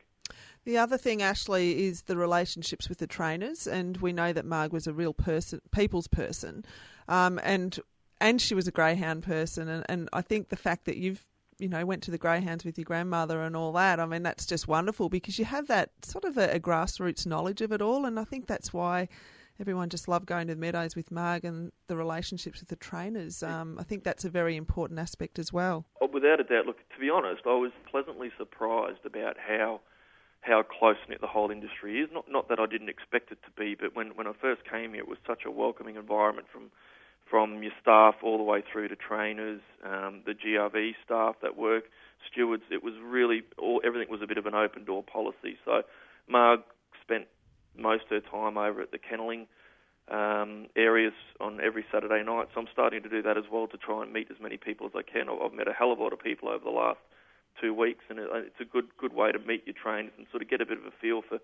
The 0.66 0.78
other 0.78 0.98
thing, 0.98 1.22
Ashley, 1.22 1.88
is 1.88 2.04
the 2.04 2.18
relationships 2.18 2.90
with 2.90 3.00
the 3.00 3.08
trainers, 3.08 3.66
and 3.66 3.98
we 3.98 4.14
know 4.14 4.34
that 4.34 4.46
Marg 4.46 4.74
was 4.74 4.88
a 4.88 4.94
real 4.94 5.14
person, 5.14 5.62
people's 5.72 6.08
person, 6.08 6.66
um, 7.08 7.40
and 7.44 7.80
and 8.22 8.42
she 8.42 8.56
was 8.56 8.68
a 8.68 8.72
greyhound 8.72 9.24
person, 9.24 9.68
and, 9.68 9.86
and 9.90 10.10
I 10.14 10.22
think 10.22 10.50
the 10.50 10.56
fact 10.56 10.86
that 10.86 10.98
you've 10.98 11.26
you 11.58 11.68
know 11.68 11.86
went 11.86 12.04
to 12.04 12.12
the 12.12 12.18
greyhounds 12.18 12.64
with 12.64 12.78
your 12.78 12.86
grandmother 12.86 13.42
and 13.42 13.56
all 13.56 13.74
that, 13.74 14.00
I 14.00 14.06
mean 14.06 14.24
that's 14.24 14.46
just 14.46 14.68
wonderful 14.68 15.10
because 15.10 15.38
you 15.38 15.46
have 15.46 15.68
that 15.68 15.92
sort 16.04 16.26
of 16.26 16.38
a, 16.38 16.56
a 16.56 16.60
grassroots 16.60 17.26
knowledge 17.26 17.62
of 17.62 17.72
it 17.72 17.82
all, 17.82 18.06
and 18.06 18.20
I 18.20 18.24
think 18.24 18.48
that's 18.48 18.74
why 18.74 19.08
everyone 19.60 19.90
just 19.90 20.08
loved 20.08 20.26
going 20.26 20.48
to 20.48 20.56
the 20.56 20.60
meadows 20.60 20.96
with 20.96 21.12
Marg 21.12 21.44
and 21.44 21.72
the 21.88 21.98
relationships 21.98 22.62
with 22.62 22.70
the 22.70 22.76
trainers. 22.76 23.44
Um, 23.44 23.78
I 23.78 23.84
think 23.84 24.04
that's 24.04 24.24
a 24.24 24.30
very 24.30 24.56
important 24.56 25.00
aspect 25.00 25.38
as 25.38 25.52
well. 25.52 25.86
Oh, 26.02 26.08
without 26.08 26.40
a 26.40 26.44
doubt. 26.44 26.66
Look, 26.66 26.78
to 26.78 27.00
be 27.00 27.10
honest, 27.10 27.42
I 27.46 27.56
was 27.56 27.72
pleasantly 27.90 28.32
surprised 28.38 29.06
about 29.06 29.38
how 29.38 29.82
how 30.42 30.64
close 30.64 30.96
knit 31.10 31.20
the 31.20 31.28
whole 31.28 31.52
industry 31.52 32.00
is. 32.00 32.10
Not 32.14 32.26
not 32.32 32.48
that 32.50 32.60
I 32.60 32.66
didn't 32.66 32.90
expect 32.90 33.32
it 33.32 33.40
to 33.44 33.52
be, 33.52 33.76
but 33.76 33.96
when 33.96 34.10
when 34.16 34.28
I 34.28 34.32
first 34.40 34.62
came 34.70 34.94
here, 34.94 35.02
it 35.02 35.08
was 35.08 35.18
such 35.28 35.44
a 35.46 35.52
welcoming 35.52 35.96
environment 35.98 36.48
from 36.52 36.72
from 37.30 37.62
your 37.62 37.72
staff 37.82 38.16
all 38.24 38.38
the 38.38 38.44
way 38.44 38.64
through 38.72 38.88
to 38.88 38.96
trainers, 38.96 39.62
um, 39.86 40.22
the 40.26 40.34
GRV 40.34 40.94
staff 41.06 41.36
that 41.42 41.58
work, 41.58 41.86
stewards. 42.32 42.64
It 42.72 42.84
was 42.84 42.94
really 43.04 43.44
all 43.58 43.82
everything 43.86 44.10
was 44.10 44.22
a 44.22 44.28
bit 44.28 44.38
of 44.38 44.46
an 44.46 44.56
open 44.56 44.86
door 44.86 45.04
policy. 45.04 45.58
So 45.66 45.84
Marg 46.28 46.62
spent 47.02 47.26
most 47.78 48.04
of 48.12 48.24
her 48.24 48.30
time 48.30 48.58
over 48.58 48.82
at 48.82 48.92
the 48.92 48.98
kenneling 48.98 49.48
um, 50.10 50.68
areas 50.76 51.14
on 51.40 51.60
every 51.62 51.86
Saturday 51.92 52.24
night. 52.24 52.48
So 52.54 52.62
I'm 52.62 52.68
starting 52.72 53.04
to 53.04 53.10
do 53.10 53.22
that 53.22 53.38
as 53.38 53.46
well 53.52 53.68
to 53.68 53.78
try 53.78 54.04
and 54.04 54.12
meet 54.12 54.28
as 54.32 54.38
many 54.42 54.58
people 54.58 54.88
as 54.88 54.94
I 54.96 55.04
can. 55.04 55.28
I've 55.30 55.54
met 55.54 55.68
a 55.68 55.74
hell 55.74 55.92
of 55.92 56.00
a 56.00 56.04
lot 56.04 56.14
of 56.14 56.20
people 56.20 56.50
over 56.50 56.64
the 56.64 56.72
last 56.72 57.00
two 57.62 57.74
weeks, 57.74 58.04
and 58.10 58.20
it's 58.20 58.60
a 58.60 58.66
good 58.66 58.86
good 58.98 59.14
way 59.14 59.32
to 59.32 59.40
meet 59.40 59.66
your 59.66 59.76
trainers 59.82 60.14
and 60.18 60.26
sort 60.32 60.42
of 60.42 60.50
get 60.50 60.62
a 60.62 60.66
bit 60.66 60.78
of 60.78 60.86
a 60.86 60.92
feel 61.02 61.22
for 61.22 61.40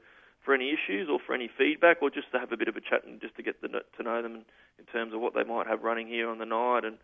for 0.46 0.54
any 0.54 0.70
issues 0.70 1.10
or 1.12 1.20
for 1.26 1.34
any 1.34 1.50
feedback, 1.58 1.98
or 2.02 2.10
just 2.10 2.32
to 2.32 2.40
have 2.40 2.52
a 2.52 2.58
bit 2.58 2.68
of 2.68 2.76
a 2.76 2.82
chat 2.82 3.04
and 3.06 3.20
just 3.20 3.36
to 3.36 3.44
get 3.44 3.62
the, 3.62 3.68
to 3.68 4.04
know 4.04 4.22
them 4.22 4.36
in, 4.36 4.46
in 4.80 4.86
terms 4.94 5.14
of 5.14 5.20
what 5.20 5.34
they 5.34 5.44
might 5.44 5.68
have 5.68 5.82
running 5.82 6.08
here 6.08 6.30
on 6.30 6.38
the 6.38 6.46
night 6.46 6.86
and 6.86 6.98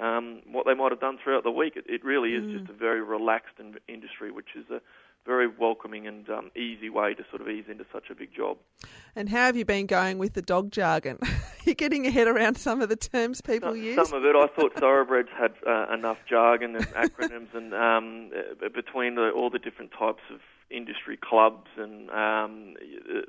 um, 0.00 0.42
what 0.50 0.66
they 0.66 0.74
might 0.74 0.92
have 0.92 1.00
done 1.00 1.18
throughout 1.22 1.44
the 1.44 1.50
week. 1.50 1.74
It, 1.76 1.84
it 1.88 2.04
really 2.04 2.30
is 2.30 2.44
mm. 2.44 2.58
just 2.58 2.70
a 2.70 2.74
very 2.74 3.02
relaxed 3.02 3.54
in, 3.58 3.76
industry, 3.88 4.30
which 4.30 4.56
is 4.56 4.68
a 4.70 4.80
very 5.26 5.46
welcoming 5.46 6.06
and 6.06 6.28
um, 6.30 6.50
easy 6.56 6.88
way 6.88 7.12
to 7.12 7.24
sort 7.28 7.42
of 7.42 7.48
ease 7.48 7.64
into 7.68 7.84
such 7.92 8.04
a 8.10 8.14
big 8.14 8.34
job. 8.34 8.56
And 9.14 9.28
how 9.28 9.44
have 9.44 9.56
you 9.56 9.64
been 9.64 9.86
going 9.86 10.18
with 10.18 10.32
the 10.32 10.42
dog 10.42 10.70
jargon? 10.70 11.18
You're 11.64 11.74
getting 11.74 12.04
your 12.04 12.12
head 12.12 12.28
around 12.28 12.56
some 12.56 12.80
of 12.80 12.88
the 12.88 12.96
terms 12.96 13.40
people 13.42 13.72
some, 13.72 13.82
use. 13.82 14.08
Some 14.08 14.16
of 14.16 14.24
it, 14.24 14.34
I 14.34 14.46
thought 14.46 14.74
thoroughbreds 14.78 15.28
had 15.36 15.52
uh, 15.66 15.92
enough 15.92 16.18
jargon 16.28 16.76
and 16.76 16.86
acronyms, 16.88 17.54
and 17.54 17.74
um, 17.74 18.30
uh, 18.64 18.68
between 18.74 19.16
the, 19.16 19.30
all 19.30 19.50
the 19.50 19.58
different 19.58 19.90
types 19.92 20.22
of 20.32 20.40
industry 20.70 21.18
clubs 21.20 21.68
and 21.76 22.10
um, 22.10 22.74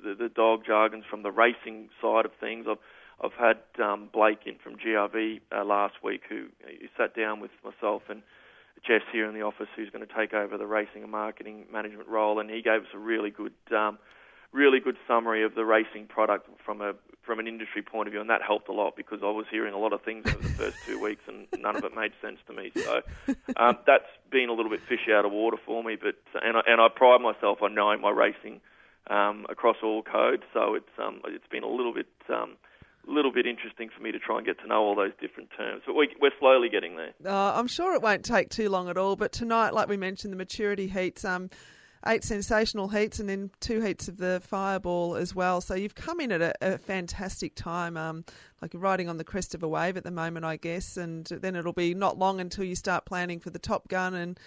the, 0.03 0.15
the 0.17 0.29
dog 0.29 0.65
jargons 0.65 1.05
from 1.09 1.23
the 1.23 1.31
racing 1.31 1.89
side 2.01 2.25
of 2.25 2.31
things. 2.39 2.65
I've 2.69 2.77
I've 3.21 3.33
had 3.33 3.83
um, 3.83 4.09
Blake 4.13 4.39
in 4.45 4.55
from 4.63 4.77
GRV 4.77 5.41
uh, 5.51 5.65
last 5.65 5.95
week 6.03 6.21
who, 6.29 6.45
sat 6.97 7.15
down 7.15 7.39
with 7.39 7.51
myself 7.63 8.03
and 8.09 8.21
Jess 8.87 9.01
here 9.11 9.27
in 9.27 9.33
the 9.33 9.41
office 9.41 9.67
who's 9.75 9.89
going 9.89 10.05
to 10.05 10.13
take 10.13 10.33
over 10.33 10.57
the 10.57 10.65
racing 10.65 11.03
and 11.03 11.11
marketing 11.11 11.65
management 11.71 12.07
role, 12.07 12.39
and 12.39 12.49
he 12.49 12.61
gave 12.61 12.81
us 12.81 12.87
a 12.93 12.97
really 12.97 13.29
good, 13.29 13.53
um, 13.75 13.99
really 14.51 14.79
good 14.79 14.97
summary 15.07 15.43
of 15.43 15.55
the 15.55 15.65
racing 15.65 16.07
product 16.07 16.49
from 16.65 16.81
a 16.81 16.93
from 17.29 17.39
an 17.39 17.47
industry 17.47 17.83
point 17.83 18.07
of 18.07 18.11
view, 18.11 18.21
and 18.21 18.29
that 18.31 18.41
helped 18.41 18.67
a 18.69 18.71
lot 18.71 18.95
because 18.95 19.19
I 19.21 19.29
was 19.29 19.45
hearing 19.51 19.73
a 19.73 19.77
lot 19.77 19.93
of 19.93 20.01
things 20.01 20.25
over 20.25 20.41
the 20.41 20.49
first 20.49 20.77
two 20.83 20.99
weeks, 21.03 21.21
and 21.27 21.45
none 21.59 21.75
of 21.75 21.83
it 21.83 21.95
made 21.95 22.11
sense 22.21 22.39
to 22.47 22.53
me. 22.53 22.71
So 22.75 23.03
um, 23.55 23.77
that's 23.85 24.09
been 24.31 24.49
a 24.49 24.53
little 24.53 24.71
bit 24.71 24.81
fish 24.89 25.07
out 25.13 25.25
of 25.25 25.31
water 25.31 25.57
for 25.63 25.83
me, 25.83 25.95
but 25.95 26.15
and 26.41 26.57
I, 26.57 26.61
and 26.65 26.81
I 26.81 26.87
pride 26.93 27.21
myself 27.21 27.61
on 27.61 27.75
knowing 27.75 28.01
my 28.01 28.09
racing 28.09 28.61
um, 29.11 29.45
across 29.47 29.77
all 29.83 30.01
codes, 30.01 30.43
so 30.53 30.73
it's 30.73 30.89
um, 30.97 31.21
it's 31.25 31.47
been 31.51 31.63
a 31.63 31.69
little 31.69 31.93
bit. 31.93 32.07
Um, 32.29 32.57
little 33.07 33.31
bit 33.31 33.47
interesting 33.47 33.89
for 33.95 34.03
me 34.03 34.11
to 34.11 34.19
try 34.19 34.37
and 34.37 34.45
get 34.45 34.59
to 34.59 34.67
know 34.67 34.83
all 34.83 34.95
those 34.95 35.13
different 35.19 35.49
terms. 35.57 35.81
But 35.85 35.95
we, 35.95 36.09
are 36.21 36.31
slowly 36.39 36.69
getting 36.69 36.95
there. 36.95 37.13
Uh, 37.25 37.53
I'm 37.55 37.65
sure 37.65 37.95
it 37.95 38.03
won't 38.03 38.23
take 38.23 38.49
too 38.49 38.69
long 38.69 38.87
at 38.87 38.97
all. 38.97 39.15
But 39.15 39.31
tonight, 39.31 39.73
like 39.73 39.87
we 39.87 39.97
mentioned, 39.97 40.31
the 40.31 40.37
maturity 40.37 40.87
heats, 40.87 41.25
um, 41.25 41.49
eight 42.07 42.23
sensational 42.23 42.89
heats, 42.89 43.19
and 43.19 43.29
then 43.29 43.51
two 43.59 43.81
heats 43.81 44.07
of 44.07 44.17
the 44.17 44.41
fireball 44.43 45.15
as 45.15 45.35
well. 45.35 45.61
So 45.61 45.75
you've 45.75 45.95
come 45.95 46.19
in 46.19 46.31
at 46.31 46.41
a, 46.41 46.53
a 46.61 46.77
fantastic 46.77 47.55
time. 47.55 47.97
Um, 47.97 48.25
like 48.61 48.73
you're 48.73 48.81
riding 48.81 49.09
on 49.09 49.17
the 49.17 49.23
crest 49.23 49.55
of 49.55 49.63
a 49.63 49.67
wave 49.67 49.97
at 49.97 50.03
the 50.03 50.11
moment, 50.11 50.45
I 50.45 50.57
guess, 50.57 50.97
and 50.97 51.25
then 51.25 51.55
it'll 51.55 51.73
be 51.73 51.93
not 51.93 52.17
long 52.17 52.39
until 52.39 52.63
you 52.63 52.75
start 52.75 53.05
planning 53.05 53.39
for 53.39 53.49
the 53.49 53.59
Top 53.59 53.87
Gun 53.87 54.13
and 54.13 54.39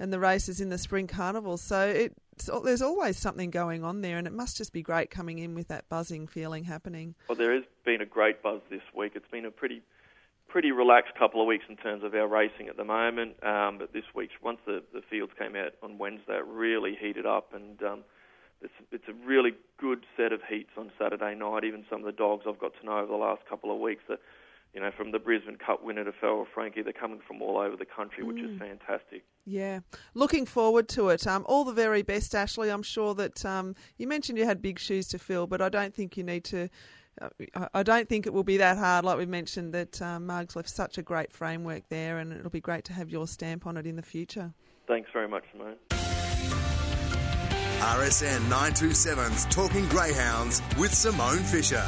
and 0.00 0.12
the 0.12 0.20
races 0.20 0.60
in 0.60 0.68
the 0.68 0.78
spring 0.78 1.08
carnival. 1.08 1.56
So 1.56 1.88
it 1.88 2.14
there's 2.62 2.82
always 2.82 3.18
something 3.18 3.50
going 3.50 3.82
on 3.82 4.00
there, 4.00 4.16
and 4.16 4.26
it 4.26 4.32
must 4.32 4.56
just 4.56 4.72
be 4.72 4.82
great 4.82 5.10
coming 5.10 5.38
in 5.38 5.54
with 5.54 5.68
that 5.68 5.88
buzzing 5.88 6.28
feeling 6.28 6.64
happening. 6.64 7.16
Well, 7.28 7.36
there 7.36 7.54
has 7.54 7.64
been 7.84 8.00
a 8.00 8.06
great 8.06 8.42
buzz 8.42 8.60
this 8.70 8.82
week. 8.94 9.12
It's 9.16 9.28
been 9.28 9.44
a 9.44 9.50
pretty 9.50 9.82
pretty 10.48 10.72
relaxed 10.72 11.14
couple 11.18 11.40
of 11.40 11.46
weeks 11.46 11.64
in 11.68 11.76
terms 11.76 12.02
of 12.02 12.14
our 12.14 12.26
racing 12.26 12.68
at 12.68 12.76
the 12.76 12.84
moment. 12.84 13.42
Um, 13.44 13.78
but 13.78 13.92
this 13.92 14.04
week, 14.14 14.30
once 14.42 14.58
the, 14.66 14.82
the 14.92 15.02
fields 15.08 15.32
came 15.38 15.54
out 15.54 15.72
on 15.82 15.98
Wednesday, 15.98 16.36
it 16.38 16.46
really 16.46 16.96
heated 17.00 17.26
up, 17.26 17.52
and 17.54 17.82
um, 17.82 18.04
it's, 18.62 18.72
it's 18.90 19.08
a 19.08 19.26
really 19.26 19.52
good 19.78 20.04
set 20.16 20.32
of 20.32 20.40
heats 20.48 20.70
on 20.76 20.90
Saturday 20.98 21.34
night. 21.34 21.64
Even 21.64 21.84
some 21.90 22.00
of 22.00 22.06
the 22.06 22.12
dogs 22.12 22.44
I've 22.48 22.58
got 22.58 22.72
to 22.80 22.86
know 22.86 22.98
over 22.98 23.06
the 23.06 23.18
last 23.18 23.42
couple 23.48 23.72
of 23.72 23.78
weeks 23.78 24.02
that 24.08 24.20
you 24.74 24.80
know, 24.80 24.90
from 24.96 25.12
the 25.12 25.18
Brisbane 25.18 25.56
Cup 25.56 25.82
winner 25.82 26.04
to 26.04 26.12
Feral 26.12 26.46
Frankie, 26.52 26.82
they're 26.82 26.92
coming 26.92 27.20
from 27.26 27.40
all 27.40 27.56
over 27.56 27.76
the 27.76 27.86
country, 27.86 28.22
which 28.22 28.36
mm. 28.36 28.52
is 28.52 28.58
fantastic. 28.58 29.24
Yeah, 29.46 29.80
looking 30.14 30.44
forward 30.44 30.88
to 30.90 31.08
it. 31.08 31.26
Um, 31.26 31.44
all 31.48 31.64
the 31.64 31.72
very 31.72 32.02
best, 32.02 32.34
Ashley. 32.34 32.70
I'm 32.70 32.82
sure 32.82 33.14
that 33.14 33.44
um, 33.46 33.74
you 33.96 34.06
mentioned 34.06 34.36
you 34.36 34.44
had 34.44 34.60
big 34.60 34.78
shoes 34.78 35.08
to 35.08 35.18
fill, 35.18 35.46
but 35.46 35.62
I 35.62 35.68
don't 35.68 35.94
think 35.94 36.16
you 36.16 36.22
need 36.22 36.44
to. 36.44 36.68
Uh, 37.20 37.66
I 37.74 37.82
don't 37.82 38.08
think 38.08 38.26
it 38.26 38.32
will 38.32 38.44
be 38.44 38.58
that 38.58 38.78
hard. 38.78 39.04
Like 39.04 39.18
we 39.18 39.26
mentioned, 39.26 39.74
that 39.74 40.00
um, 40.00 40.26
Marg's 40.26 40.56
left 40.56 40.70
such 40.70 40.98
a 40.98 41.02
great 41.02 41.32
framework 41.32 41.88
there, 41.88 42.18
and 42.18 42.32
it'll 42.32 42.50
be 42.50 42.60
great 42.60 42.84
to 42.84 42.92
have 42.92 43.10
your 43.10 43.26
stamp 43.26 43.66
on 43.66 43.76
it 43.76 43.86
in 43.86 43.96
the 43.96 44.02
future. 44.02 44.52
Thanks 44.86 45.10
very 45.12 45.28
much, 45.28 45.44
Simone. 45.52 45.76
RSN 47.80 48.40
927's 48.48 49.46
Talking 49.46 49.86
Greyhounds 49.88 50.62
with 50.78 50.92
Simone 50.92 51.38
Fisher. 51.38 51.84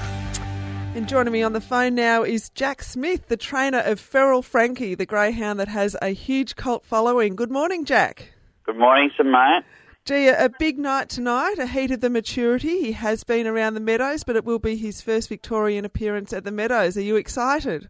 And 0.94 1.08
joining 1.08 1.32
me 1.32 1.42
on 1.42 1.52
the 1.52 1.60
phone 1.60 1.94
now 1.94 2.25
is 2.25 2.50
Jack 2.50 2.82
Smith, 2.82 3.28
the 3.28 3.37
trainer 3.37 3.78
of 3.78 4.00
Feral 4.00 4.42
Frankie, 4.42 4.94
the 4.94 5.06
greyhound 5.06 5.60
that 5.60 5.68
has 5.68 5.96
a 6.02 6.08
huge 6.08 6.56
cult 6.56 6.84
following. 6.84 7.37
Good 7.37 7.50
morning, 7.50 7.84
Jack. 7.84 8.32
Good 8.64 8.76
morning, 8.76 9.10
Simone. 9.16 9.62
Gee, 10.04 10.28
a 10.28 10.50
big 10.59 10.78
night 10.78 11.09
tonight, 11.09 11.57
a 11.59 11.66
heat 11.66 11.90
of 11.90 12.00
the 12.00 12.11
maturity. 12.11 12.80
He 12.80 12.92
has 12.92 13.23
been 13.23 13.47
around 13.47 13.75
the 13.75 13.80
Meadows, 13.80 14.25
but 14.25 14.35
it 14.35 14.45
will 14.45 14.59
be 14.59 14.76
his 14.76 15.00
first 15.00 15.28
Victorian 15.28 15.85
appearance 15.85 16.33
at 16.33 16.45
the 16.45 16.50
Meadows. 16.50 16.97
Are 16.97 17.02
you 17.02 17.16
excited? 17.16 17.88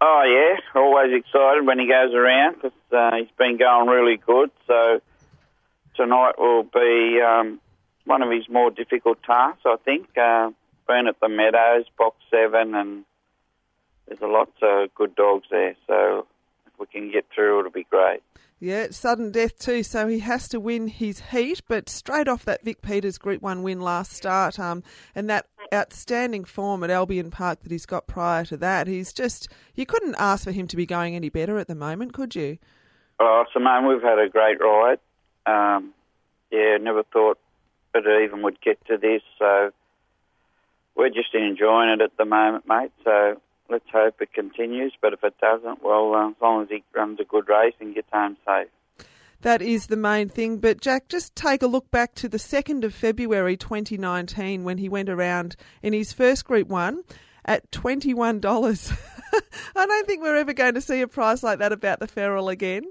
Oh, 0.00 0.22
yeah, 0.24 0.80
always 0.80 1.12
excited 1.12 1.66
when 1.66 1.78
he 1.78 1.86
goes 1.86 2.14
around 2.14 2.56
because 2.56 2.72
uh, 2.92 3.16
he's 3.16 3.30
been 3.38 3.56
going 3.56 3.88
really 3.88 4.16
good. 4.16 4.50
So 4.66 5.00
tonight 5.94 6.38
will 6.38 6.64
be 6.64 7.20
um, 7.20 7.60
one 8.04 8.22
of 8.22 8.30
his 8.30 8.48
more 8.48 8.70
difficult 8.70 9.22
tasks, 9.22 9.62
I 9.66 9.76
think. 9.84 10.08
Uh, 10.16 10.50
at 11.08 11.18
the 11.20 11.28
Meadows, 11.28 11.86
Box 11.96 12.16
7, 12.30 12.74
and 12.74 13.04
there's 14.06 14.20
a 14.20 14.26
lot 14.26 14.50
of 14.60 14.94
good 14.94 15.14
dogs 15.14 15.46
there. 15.50 15.74
So 15.86 16.26
if 16.66 16.72
we 16.78 16.86
can 16.86 17.10
get 17.10 17.24
through, 17.34 17.60
it'll 17.60 17.70
be 17.70 17.86
great. 17.88 18.20
Yeah, 18.62 18.86
sudden 18.92 19.32
death 19.32 19.58
too, 19.58 19.82
so 19.82 20.06
he 20.06 20.20
has 20.20 20.46
to 20.50 20.60
win 20.60 20.86
his 20.86 21.18
heat. 21.18 21.62
But 21.66 21.88
straight 21.88 22.28
off 22.28 22.44
that 22.44 22.62
Vic 22.62 22.80
Peters 22.80 23.18
Group 23.18 23.42
One 23.42 23.64
win 23.64 23.80
last 23.80 24.12
start, 24.12 24.60
um, 24.60 24.84
and 25.16 25.28
that 25.28 25.46
outstanding 25.74 26.44
form 26.44 26.84
at 26.84 26.90
Albion 26.90 27.32
Park 27.32 27.64
that 27.64 27.72
he's 27.72 27.86
got 27.86 28.06
prior 28.06 28.44
to 28.44 28.56
that, 28.58 28.86
he's 28.86 29.12
just 29.12 29.48
you 29.74 29.84
couldn't 29.84 30.14
ask 30.16 30.44
for 30.44 30.52
him 30.52 30.68
to 30.68 30.76
be 30.76 30.86
going 30.86 31.16
any 31.16 31.28
better 31.28 31.58
at 31.58 31.66
the 31.66 31.74
moment, 31.74 32.12
could 32.12 32.36
you? 32.36 32.58
Oh, 33.18 33.46
Simone, 33.52 33.88
we've 33.88 34.00
had 34.00 34.20
a 34.20 34.28
great 34.28 34.60
ride. 34.60 35.00
Um, 35.44 35.92
yeah, 36.52 36.76
never 36.80 37.02
thought 37.02 37.40
it 37.96 38.22
even 38.22 38.42
would 38.42 38.60
get 38.60 38.78
to 38.86 38.96
this. 38.96 39.22
So 39.40 39.72
we're 40.94 41.08
just 41.08 41.34
enjoying 41.34 41.88
it 41.88 42.00
at 42.00 42.16
the 42.16 42.26
moment, 42.26 42.68
mate. 42.68 42.92
So 43.02 43.40
let's 43.72 43.90
hope 43.92 44.20
it 44.20 44.32
continues. 44.32 44.92
But 45.00 45.12
if 45.14 45.24
it 45.24 45.34
doesn't, 45.40 45.82
well, 45.82 46.14
uh, 46.14 46.30
as 46.30 46.34
long 46.40 46.62
as 46.62 46.68
he 46.68 46.84
runs 46.94 47.18
a 47.20 47.24
good 47.24 47.48
race 47.48 47.74
and 47.80 47.94
gets 47.94 48.08
home 48.12 48.36
safe. 48.46 48.68
That 49.42 49.60
is 49.60 49.88
the 49.88 49.96
main 49.96 50.28
thing. 50.28 50.58
But 50.58 50.80
Jack, 50.80 51.08
just 51.08 51.34
take 51.34 51.62
a 51.62 51.66
look 51.66 51.90
back 51.90 52.14
to 52.16 52.28
the 52.28 52.38
2nd 52.38 52.84
of 52.84 52.94
February 52.94 53.56
2019 53.56 54.62
when 54.62 54.78
he 54.78 54.88
went 54.88 55.08
around 55.08 55.56
in 55.82 55.92
his 55.92 56.12
first 56.12 56.44
Group 56.44 56.68
1 56.68 57.02
at 57.44 57.68
$21. 57.72 58.98
I 59.76 59.86
don't 59.86 60.06
think 60.06 60.22
we're 60.22 60.36
ever 60.36 60.52
going 60.52 60.74
to 60.74 60.80
see 60.80 61.00
a 61.00 61.08
price 61.08 61.42
like 61.42 61.58
that 61.58 61.72
about 61.72 61.98
the 61.98 62.06
Feral 62.06 62.48
again. 62.48 62.84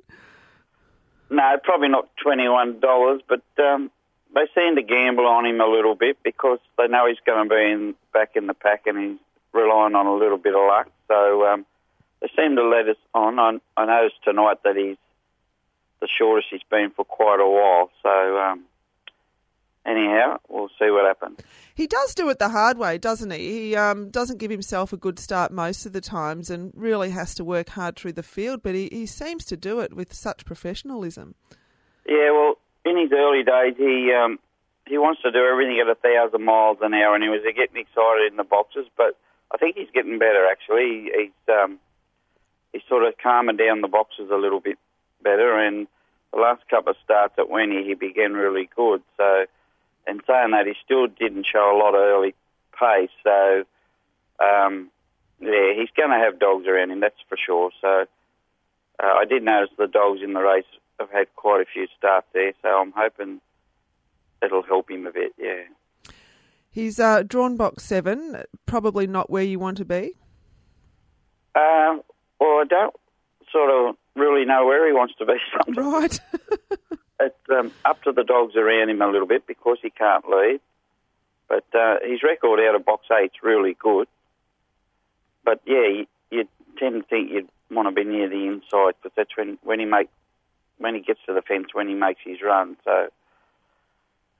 No, 1.29 1.57
probably 1.63 1.87
not 1.87 2.09
$21, 2.25 3.21
but 3.29 3.43
um, 3.63 3.89
they 4.35 4.47
seem 4.53 4.75
to 4.75 4.81
gamble 4.81 5.27
on 5.27 5.45
him 5.45 5.61
a 5.61 5.67
little 5.67 5.95
bit 5.95 6.17
because 6.21 6.59
they 6.77 6.87
know 6.87 7.07
he's 7.07 7.17
going 7.25 7.47
to 7.47 7.55
be 7.55 7.71
in, 7.71 7.95
back 8.13 8.31
in 8.35 8.47
the 8.47 8.53
pack 8.53 8.87
and 8.87 8.99
he's 8.99 9.19
relying 9.53 9.95
on 9.95 10.07
a 10.07 10.15
little 10.15 10.37
bit 10.37 10.55
of 10.55 10.61
luck. 10.61 10.89
So 11.07 11.45
um, 11.45 11.65
they 12.21 12.29
seem 12.35 12.55
to 12.55 12.67
let 12.67 12.87
us 12.87 12.97
on. 13.13 13.39
I, 13.39 13.59
I 13.77 13.85
noticed 13.85 14.23
tonight 14.23 14.57
that 14.63 14.75
he's 14.75 14.97
the 15.99 16.07
shortest 16.17 16.47
he's 16.51 16.61
been 16.69 16.91
for 16.95 17.05
quite 17.05 17.39
a 17.39 17.47
while. 17.47 17.91
So 18.01 18.37
um, 18.37 18.63
anyhow, 19.85 20.37
we'll 20.49 20.69
see 20.79 20.89
what 20.89 21.05
happens. 21.05 21.39
He 21.75 21.87
does 21.87 22.13
do 22.13 22.29
it 22.29 22.39
the 22.39 22.49
hard 22.49 22.77
way, 22.77 22.97
doesn't 22.97 23.31
he? 23.31 23.69
He 23.69 23.75
um, 23.75 24.09
doesn't 24.09 24.39
give 24.39 24.51
himself 24.51 24.93
a 24.93 24.97
good 24.97 25.19
start 25.19 25.51
most 25.51 25.85
of 25.85 25.93
the 25.93 26.01
times 26.01 26.49
and 26.49 26.71
really 26.75 27.11
has 27.11 27.33
to 27.35 27.43
work 27.43 27.69
hard 27.69 27.95
through 27.95 28.13
the 28.13 28.23
field, 28.23 28.61
but 28.63 28.75
he, 28.75 28.89
he 28.91 29.05
seems 29.05 29.45
to 29.45 29.57
do 29.57 29.79
it 29.79 29.93
with 29.93 30.13
such 30.13 30.45
professionalism. 30.45 31.35
Yeah, 32.07 32.31
well, 32.31 32.57
in 32.85 32.97
his 32.97 33.11
early 33.13 33.43
days, 33.43 33.75
he 33.77 34.11
um, 34.11 34.39
he 34.87 34.97
wants 34.97 35.21
to 35.21 35.31
do 35.31 35.45
everything 35.45 35.79
at 35.79 35.89
a 35.89 35.95
thousand 35.95 36.43
miles 36.43 36.77
an 36.81 36.93
hour, 36.93 37.15
and 37.15 37.23
he 37.23 37.29
was 37.29 37.41
getting 37.55 37.77
excited 37.77 38.31
in 38.31 38.37
the 38.37 38.43
boxes. 38.43 38.87
But 38.97 39.17
I 39.53 39.57
think 39.57 39.75
he's 39.77 39.89
getting 39.93 40.19
better. 40.19 40.47
Actually, 40.49 41.11
he's 41.15 41.53
um, 41.53 41.79
he's 42.73 42.81
sort 42.87 43.03
of 43.03 43.13
calming 43.21 43.57
down 43.57 43.81
the 43.81 43.87
boxes 43.87 44.29
a 44.31 44.37
little 44.37 44.59
bit 44.59 44.77
better. 45.21 45.57
And 45.59 45.87
the 46.33 46.39
last 46.39 46.61
couple 46.69 46.91
of 46.91 46.97
starts 47.03 47.35
at 47.37 47.49
Wenny, 47.49 47.85
he 47.85 47.93
began 47.93 48.33
really 48.33 48.69
good. 48.75 49.01
So, 49.17 49.45
and 50.07 50.21
saying 50.25 50.51
that, 50.51 50.67
he 50.67 50.73
still 50.83 51.07
didn't 51.07 51.45
show 51.45 51.75
a 51.75 51.77
lot 51.77 51.95
of 51.95 52.01
early 52.01 52.33
pace. 52.79 53.09
So, 53.23 53.63
um, 54.39 54.89
yeah, 55.39 55.73
he's 55.75 55.89
going 55.95 56.09
to 56.09 56.23
have 56.23 56.39
dogs 56.39 56.67
around 56.67 56.91
him, 56.91 57.01
that's 57.01 57.15
for 57.27 57.37
sure. 57.37 57.71
So, 57.81 58.05
uh, 59.01 59.13
I 59.19 59.25
did 59.25 59.43
notice 59.43 59.71
the 59.77 59.87
dogs 59.87 60.21
in 60.23 60.33
the 60.33 60.41
race 60.41 60.65
I've 60.99 61.11
had 61.11 61.35
quite 61.35 61.61
a 61.61 61.65
few 61.65 61.87
starts 61.97 62.27
there, 62.33 62.53
so 62.61 62.69
I'm 62.69 62.93
hoping 62.95 63.41
it'll 64.43 64.61
help 64.61 64.89
him 64.89 65.07
a 65.07 65.11
bit. 65.11 65.33
Yeah. 65.37 65.63
He's 66.71 66.99
uh, 66.99 67.23
drawn 67.23 67.57
box 67.57 67.83
seven, 67.83 68.43
probably 68.65 69.05
not 69.05 69.29
where 69.29 69.43
you 69.43 69.59
want 69.59 69.77
to 69.77 69.85
be. 69.85 70.13
Uh, 71.53 71.99
well, 72.39 72.59
I 72.59 72.63
don't 72.67 72.95
sort 73.51 73.69
of 73.69 73.95
really 74.15 74.45
know 74.45 74.65
where 74.65 74.87
he 74.87 74.93
wants 74.93 75.13
to 75.19 75.25
be. 75.25 75.35
Sometimes. 75.65 75.77
Right. 75.77 76.19
it's 77.19 77.49
um, 77.49 77.73
up 77.83 78.01
to 78.03 78.13
the 78.13 78.23
dogs 78.23 78.55
around 78.55 78.89
him 78.89 79.01
a 79.01 79.07
little 79.07 79.27
bit 79.27 79.45
because 79.45 79.77
he 79.81 79.89
can't 79.89 80.23
lead. 80.29 80.61
But 81.49 81.65
uh, 81.77 81.97
his 82.03 82.23
record 82.23 82.61
out 82.61 82.75
of 82.75 82.85
box 82.85 83.05
eight's 83.11 83.43
really 83.43 83.75
good. 83.77 84.07
But 85.43 85.59
yeah, 85.65 85.87
you, 85.87 86.05
you 86.29 86.47
tend 86.77 87.01
to 87.01 87.07
think 87.07 87.31
you'd 87.31 87.49
want 87.69 87.89
to 87.89 87.93
be 87.93 88.09
near 88.09 88.29
the 88.29 88.47
inside 88.47 88.93
because 89.01 89.11
that's 89.17 89.35
when 89.35 89.57
when 89.63 89.79
he 89.79 89.85
make 89.85 90.09
when 90.77 90.95
he 90.95 91.01
gets 91.01 91.19
to 91.27 91.33
the 91.33 91.41
fence 91.41 91.67
when 91.73 91.89
he 91.89 91.93
makes 91.93 92.21
his 92.23 92.41
run. 92.41 92.77
So, 92.85 93.07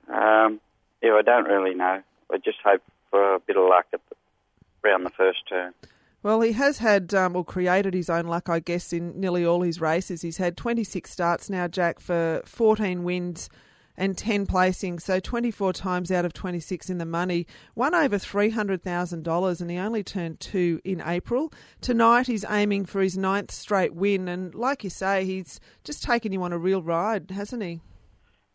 um, 0.08 0.60
yeah, 1.02 1.12
I 1.12 1.22
don't 1.22 1.44
really 1.44 1.74
know. 1.74 2.02
I 2.32 2.38
just 2.38 2.58
hope 2.64 2.82
for 3.10 3.34
a 3.34 3.40
bit 3.40 3.56
of 3.56 3.68
luck 3.68 3.86
at 3.92 4.00
the, 4.08 4.88
around 4.88 5.04
the 5.04 5.10
first 5.10 5.40
turn. 5.48 5.74
Well, 6.22 6.40
he 6.40 6.52
has 6.52 6.78
had, 6.78 7.12
um, 7.14 7.34
or 7.34 7.44
created 7.44 7.94
his 7.94 8.08
own 8.08 8.26
luck, 8.26 8.48
I 8.48 8.60
guess, 8.60 8.92
in 8.92 9.18
nearly 9.18 9.44
all 9.44 9.62
his 9.62 9.80
races. 9.80 10.22
He's 10.22 10.36
had 10.36 10.56
26 10.56 11.10
starts 11.10 11.50
now, 11.50 11.66
Jack, 11.66 11.98
for 11.98 12.42
14 12.44 13.02
wins 13.02 13.50
and 13.96 14.16
10 14.16 14.46
placings, 14.46 15.02
so 15.02 15.20
24 15.20 15.72
times 15.72 16.10
out 16.10 16.24
of 16.24 16.32
26 16.32 16.88
in 16.88 16.98
the 16.98 17.04
money. 17.04 17.46
Won 17.74 17.94
over 17.94 18.18
$300,000 18.18 19.60
and 19.60 19.70
he 19.70 19.76
only 19.76 20.02
turned 20.02 20.40
two 20.40 20.80
in 20.84 21.02
April. 21.04 21.52
Tonight 21.80 22.26
he's 22.26 22.44
aiming 22.48 22.86
for 22.86 23.02
his 23.02 23.18
ninth 23.18 23.50
straight 23.50 23.94
win, 23.94 24.28
and 24.28 24.54
like 24.54 24.84
you 24.84 24.90
say, 24.90 25.24
he's 25.24 25.60
just 25.84 26.02
taken 26.02 26.32
you 26.32 26.42
on 26.42 26.52
a 26.52 26.58
real 26.58 26.82
ride, 26.82 27.30
hasn't 27.32 27.62
he? 27.62 27.80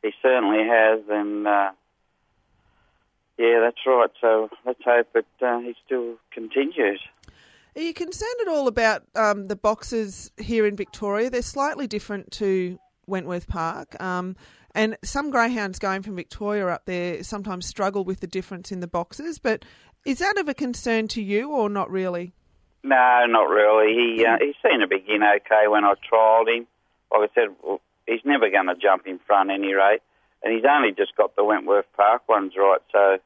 He 0.02 0.12
certainly 0.22 0.64
has, 0.68 1.02
and 1.10 1.48
uh, 1.48 1.72
yeah, 3.38 3.60
that's 3.62 3.78
right. 3.86 4.10
So 4.20 4.50
let's 4.66 4.80
hope 4.84 5.08
that 5.14 5.26
uh, 5.42 5.60
he 5.60 5.76
still 5.86 6.16
continues. 6.32 7.02
Are 7.76 7.82
you 7.82 7.94
concerned 7.94 8.36
at 8.42 8.48
all 8.48 8.68
about 8.68 9.04
um, 9.16 9.48
the 9.48 9.56
boxes 9.56 10.32
here 10.38 10.66
in 10.66 10.76
Victoria? 10.76 11.30
They're 11.30 11.44
slightly 11.44 11.86
different 11.86 12.32
to 12.34 12.80
Wentworth 13.06 13.48
Park. 13.48 14.02
Um, 14.02 14.36
and 14.74 14.98
some 15.04 15.32
greyhounds 15.32 15.80
going 15.80 16.02
from 16.02 16.16
Victoria 16.16 16.68
up 16.68 16.86
there 16.86 17.24
sometimes 17.24 17.66
struggle 17.66 18.04
with 18.04 18.20
the 18.20 18.28
difference 18.28 18.72
in 18.72 18.80
the 18.80 18.88
boxes. 18.88 19.40
But 19.40 19.64
is 20.06 20.20
that 20.20 20.38
of 20.38 20.48
a 20.48 20.54
concern 20.54 21.08
to 21.10 21.22
you 21.22 21.52
or 21.52 21.70
not 21.70 21.90
really? 21.92 22.34
No, 22.84 23.26
not 23.28 23.50
really. 23.50 23.94
He 23.94 24.26
uh, 24.26 24.38
he 24.40 24.54
seemed 24.64 24.82
to 24.82 24.88
begin 24.88 25.22
okay 25.24 25.68
when 25.68 25.84
I 25.84 25.94
trialled 26.12 26.48
him. 26.48 26.68
Like 27.12 27.30
I 27.30 27.34
said, 27.34 27.80
he's 28.08 28.22
never 28.24 28.50
going 28.50 28.68
to 28.68 28.76
jump 28.76 29.08
in 29.08 29.20
front 29.20 29.52
any 29.52 29.74
rate, 29.74 30.02
and 30.44 30.54
he's 30.54 30.66
only 30.70 30.92
just 30.92 31.16
got 31.16 31.36
the 31.36 31.44
Wentworth 31.44 31.86
Park 31.96 32.28
ones 32.30 32.54
right. 32.58 32.82
So 32.92 33.18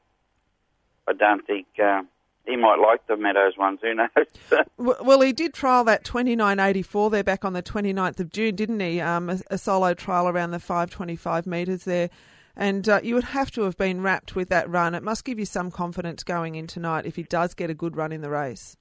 I 1.08 1.12
don't 1.12 1.46
think 1.46 1.66
uh, 1.82 2.02
he 2.46 2.56
might 2.56 2.78
like 2.78 3.06
the 3.06 3.16
Meadows 3.16 3.56
ones. 3.56 3.80
Who 3.82 3.94
knows? 3.94 4.66
well, 5.02 5.20
he 5.20 5.32
did 5.32 5.54
trial 5.54 5.84
that 5.84 6.04
29.84 6.04 7.10
there 7.10 7.24
back 7.24 7.44
on 7.44 7.52
the 7.52 7.62
29th 7.62 8.20
of 8.20 8.30
June, 8.30 8.54
didn't 8.54 8.80
he? 8.80 9.00
Um, 9.00 9.30
a, 9.30 9.40
a, 9.50 9.58
solo 9.58 9.94
trial 9.94 10.28
around 10.28 10.50
the 10.50 10.58
525 10.58 11.46
metres 11.46 11.84
there. 11.84 12.10
And 12.56 12.88
uh, 12.88 13.00
you 13.02 13.14
would 13.14 13.24
have 13.24 13.50
to 13.52 13.62
have 13.62 13.76
been 13.76 14.02
rapt 14.02 14.34
with 14.34 14.48
that 14.50 14.68
run. 14.68 14.94
It 14.94 15.02
must 15.02 15.24
give 15.24 15.38
you 15.38 15.46
some 15.46 15.70
confidence 15.70 16.22
going 16.22 16.54
in 16.54 16.66
tonight 16.66 17.06
if 17.06 17.16
he 17.16 17.22
does 17.22 17.54
get 17.54 17.70
a 17.70 17.74
good 17.74 17.96
run 17.96 18.12
in 18.12 18.20
the 18.20 18.28
race. 18.28 18.76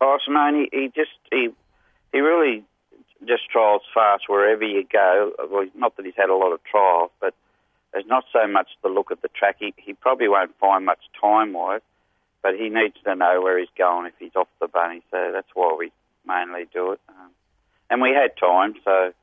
Oh, 0.00 0.18
Simone, 0.24 0.68
he, 0.72 0.78
he 0.78 0.86
just 0.94 1.10
he 1.30 1.48
he 2.12 2.20
really 2.20 2.64
just 3.26 3.48
trials 3.50 3.82
fast 3.92 4.24
wherever 4.28 4.64
you 4.64 4.84
go. 4.90 5.32
Well, 5.50 5.66
not 5.74 5.96
that 5.96 6.06
he's 6.06 6.14
had 6.16 6.30
a 6.30 6.34
lot 6.34 6.52
of 6.52 6.64
trials, 6.64 7.10
but 7.20 7.34
there's 7.94 8.06
not 8.06 8.24
so 8.30 8.46
much 8.46 8.68
the 8.82 8.90
look 8.90 9.10
at 9.10 9.22
the 9.22 9.28
track. 9.28 9.56
He, 9.58 9.72
he 9.78 9.94
probably 9.94 10.28
won't 10.28 10.58
find 10.58 10.84
much 10.84 11.00
time 11.18 11.54
wise 11.54 11.80
but 12.44 12.54
he 12.56 12.68
needs 12.68 12.94
to 13.04 13.14
know 13.16 13.40
where 13.40 13.58
he's 13.58 13.70
going 13.76 14.06
if 14.06 14.12
he's 14.20 14.36
off 14.36 14.48
the 14.60 14.68
bunny. 14.68 15.02
So 15.10 15.30
that's 15.32 15.48
why 15.54 15.74
we 15.76 15.90
mainly 16.26 16.68
do 16.72 16.92
it. 16.92 17.00
Um, 17.08 17.30
and 17.88 18.02
we 18.02 18.10
had 18.10 18.36
time, 18.38 18.74
so 18.84 19.14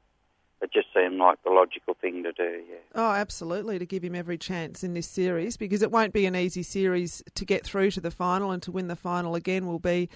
it 0.60 0.74
just 0.74 0.88
seemed 0.92 1.20
like 1.20 1.42
the 1.44 1.52
logical 1.52 1.94
thing 2.02 2.24
to 2.24 2.32
do. 2.32 2.64
Yeah. 2.68 2.78
Oh, 2.96 3.12
absolutely, 3.12 3.78
to 3.78 3.86
give 3.86 4.04
him 4.04 4.16
every 4.16 4.40
chance 4.40 4.84
in 4.84 4.96
this 4.96 5.08
series 5.08 5.56
because 5.56 5.84
it 5.84 5.92
won't 5.92 6.14
be 6.14 6.26
an 6.26 6.36
easy 6.36 6.64
series 6.64 7.22
to 7.36 7.46
get 7.46 7.64
through 7.64 7.92
to 7.92 8.02
the 8.02 8.10
final 8.10 8.50
and 8.50 8.62
to 8.64 8.72
win 8.72 8.88
the 8.88 8.96
final 8.96 9.36
again 9.36 9.68
will 9.68 9.80
be 9.80 10.10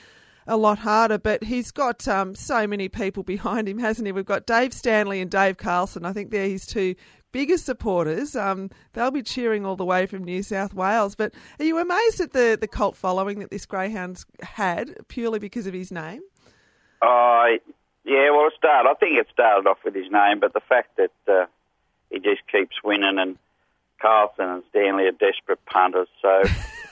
a 0.48 0.58
lot 0.58 0.80
harder. 0.80 1.18
But 1.18 1.44
he's 1.44 1.72
got 1.72 2.08
um, 2.08 2.36
so 2.36 2.68
many 2.68 2.90
people 2.90 3.24
behind 3.36 3.68
him, 3.68 3.78
hasn't 3.78 4.06
he? 4.06 4.12
We've 4.12 4.26
got 4.26 4.46
Dave 4.46 4.74
Stanley 4.74 5.22
and 5.22 5.30
Dave 5.30 5.58
Carlson. 5.58 6.06
I 6.06 6.14
think 6.14 6.32
they're 6.32 6.48
his 6.48 6.66
two 6.66 6.96
biggest 7.32 7.66
supporters. 7.66 8.36
Um, 8.36 8.70
they'll 8.94 9.12
be 9.12 9.22
cheering 9.22 9.66
all 9.66 9.76
the 9.76 9.86
way 9.86 10.06
from 10.06 10.24
New 10.24 10.42
South 10.42 10.74
Wales. 10.74 11.16
But 11.16 11.34
are 11.60 11.66
you 11.66 11.78
amazed 11.80 12.22
at 12.22 12.32
the, 12.32 12.58
the 12.60 12.68
cult 12.68 12.96
following 12.96 13.40
that 13.40 13.50
this 13.52 13.66
greyhound's 13.66 14.26
had 14.42 14.96
purely 15.10 15.40
because 15.40 15.68
of 15.68 15.74
his 15.74 15.92
name? 15.92 16.22
Uh, 17.02 17.60
yeah, 18.06 18.30
well, 18.32 18.48
it 18.48 18.54
started. 18.58 18.90
I 18.90 18.94
think 18.94 19.18
it 19.18 19.28
started 19.34 19.68
off 19.68 19.80
with 19.84 19.96
his 19.96 20.10
name, 20.10 20.40
but 20.40 20.54
the 20.54 20.62
fact 20.62 20.98
that 20.98 21.12
uh, 21.28 21.46
he 22.10 22.20
just 22.20 22.42
keeps 22.52 22.76
winning 22.84 23.20
and 23.20 23.38
Carlson 24.02 24.46
and 24.46 24.64
Stanley 24.70 25.06
are 25.06 25.12
desperate 25.12 25.60
punters, 25.66 26.08
so 26.22 26.44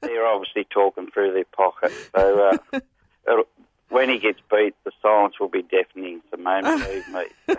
they're 0.00 0.26
obviously 0.26 0.66
talking 0.70 1.10
through 1.12 1.34
their 1.34 1.44
pocket. 1.44 1.92
So 2.14 2.50
uh, 2.72 3.42
when 3.90 4.10
he 4.10 4.18
gets 4.18 4.38
beat, 4.50 4.74
the 4.84 4.92
silence 5.00 5.40
will 5.40 5.48
be 5.48 5.62
deafening. 5.62 6.20
So, 6.30 6.36
believe 6.36 7.08
me. 7.08 7.56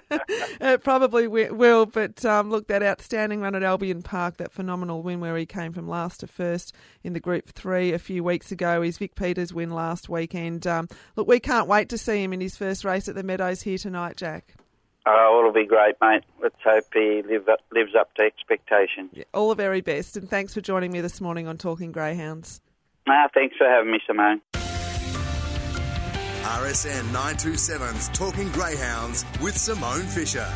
it 0.61 0.83
probably 0.83 1.27
will. 1.27 1.85
But 1.85 2.23
um, 2.23 2.49
look, 2.49 2.67
that 2.67 2.83
outstanding 2.83 3.41
run 3.41 3.55
at 3.55 3.63
Albion 3.63 4.03
Park, 4.03 4.37
that 4.37 4.51
phenomenal 4.51 5.01
win 5.01 5.19
where 5.19 5.35
he 5.37 5.45
came 5.45 5.73
from 5.73 5.87
last 5.87 6.19
to 6.19 6.27
first 6.27 6.73
in 7.03 7.13
the 7.13 7.19
Group 7.19 7.49
Three 7.49 7.93
a 7.93 7.99
few 7.99 8.23
weeks 8.23 8.51
ago. 8.51 8.81
His 8.81 8.97
Vic 8.97 9.15
Peters 9.15 9.53
win 9.53 9.71
last 9.71 10.07
weekend. 10.07 10.67
Um, 10.67 10.87
look, 11.15 11.27
we 11.27 11.39
can't 11.39 11.67
wait 11.67 11.89
to 11.89 11.97
see 11.97 12.23
him 12.23 12.33
in 12.33 12.41
his 12.41 12.55
first 12.55 12.85
race 12.85 13.07
at 13.07 13.15
the 13.15 13.23
Meadows 13.23 13.61
here 13.63 13.77
tonight, 13.77 14.17
Jack. 14.17 14.53
Oh, 15.11 15.39
it'll 15.39 15.51
be 15.51 15.65
great, 15.65 15.95
mate. 16.01 16.23
Let's 16.39 16.55
hope 16.63 16.85
he 16.93 17.23
live 17.27 17.49
up, 17.49 17.61
lives 17.71 17.95
up 17.99 18.13
to 18.15 18.23
expectations. 18.23 19.09
Yeah, 19.11 19.23
all 19.33 19.49
the 19.49 19.55
very 19.55 19.81
best, 19.81 20.15
and 20.15 20.29
thanks 20.29 20.53
for 20.53 20.61
joining 20.61 20.91
me 20.91 21.01
this 21.01 21.19
morning 21.19 21.47
on 21.47 21.57
Talking 21.57 21.91
Greyhounds. 21.91 22.61
Ah, 23.07 23.27
thanks 23.33 23.57
for 23.57 23.67
having 23.67 23.91
me, 23.91 23.99
Simone. 24.05 24.41
RSN 26.43 27.01
927's 27.11 28.09
Talking 28.09 28.49
Greyhounds 28.51 29.25
with 29.41 29.57
Simone 29.57 30.03
Fisher. 30.03 30.47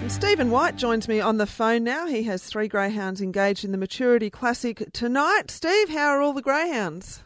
And 0.00 0.10
Steven 0.10 0.50
White 0.50 0.76
joins 0.76 1.06
me 1.06 1.20
on 1.20 1.36
the 1.36 1.46
phone 1.46 1.84
now. 1.84 2.06
He 2.06 2.22
has 2.22 2.42
three 2.42 2.68
greyhounds 2.68 3.20
engaged 3.20 3.62
in 3.62 3.72
the 3.72 3.78
Maturity 3.78 4.30
Classic 4.30 4.90
tonight. 4.92 5.50
Steve, 5.50 5.90
how 5.90 6.08
are 6.08 6.22
all 6.22 6.32
the 6.32 6.40
greyhounds? 6.42 7.22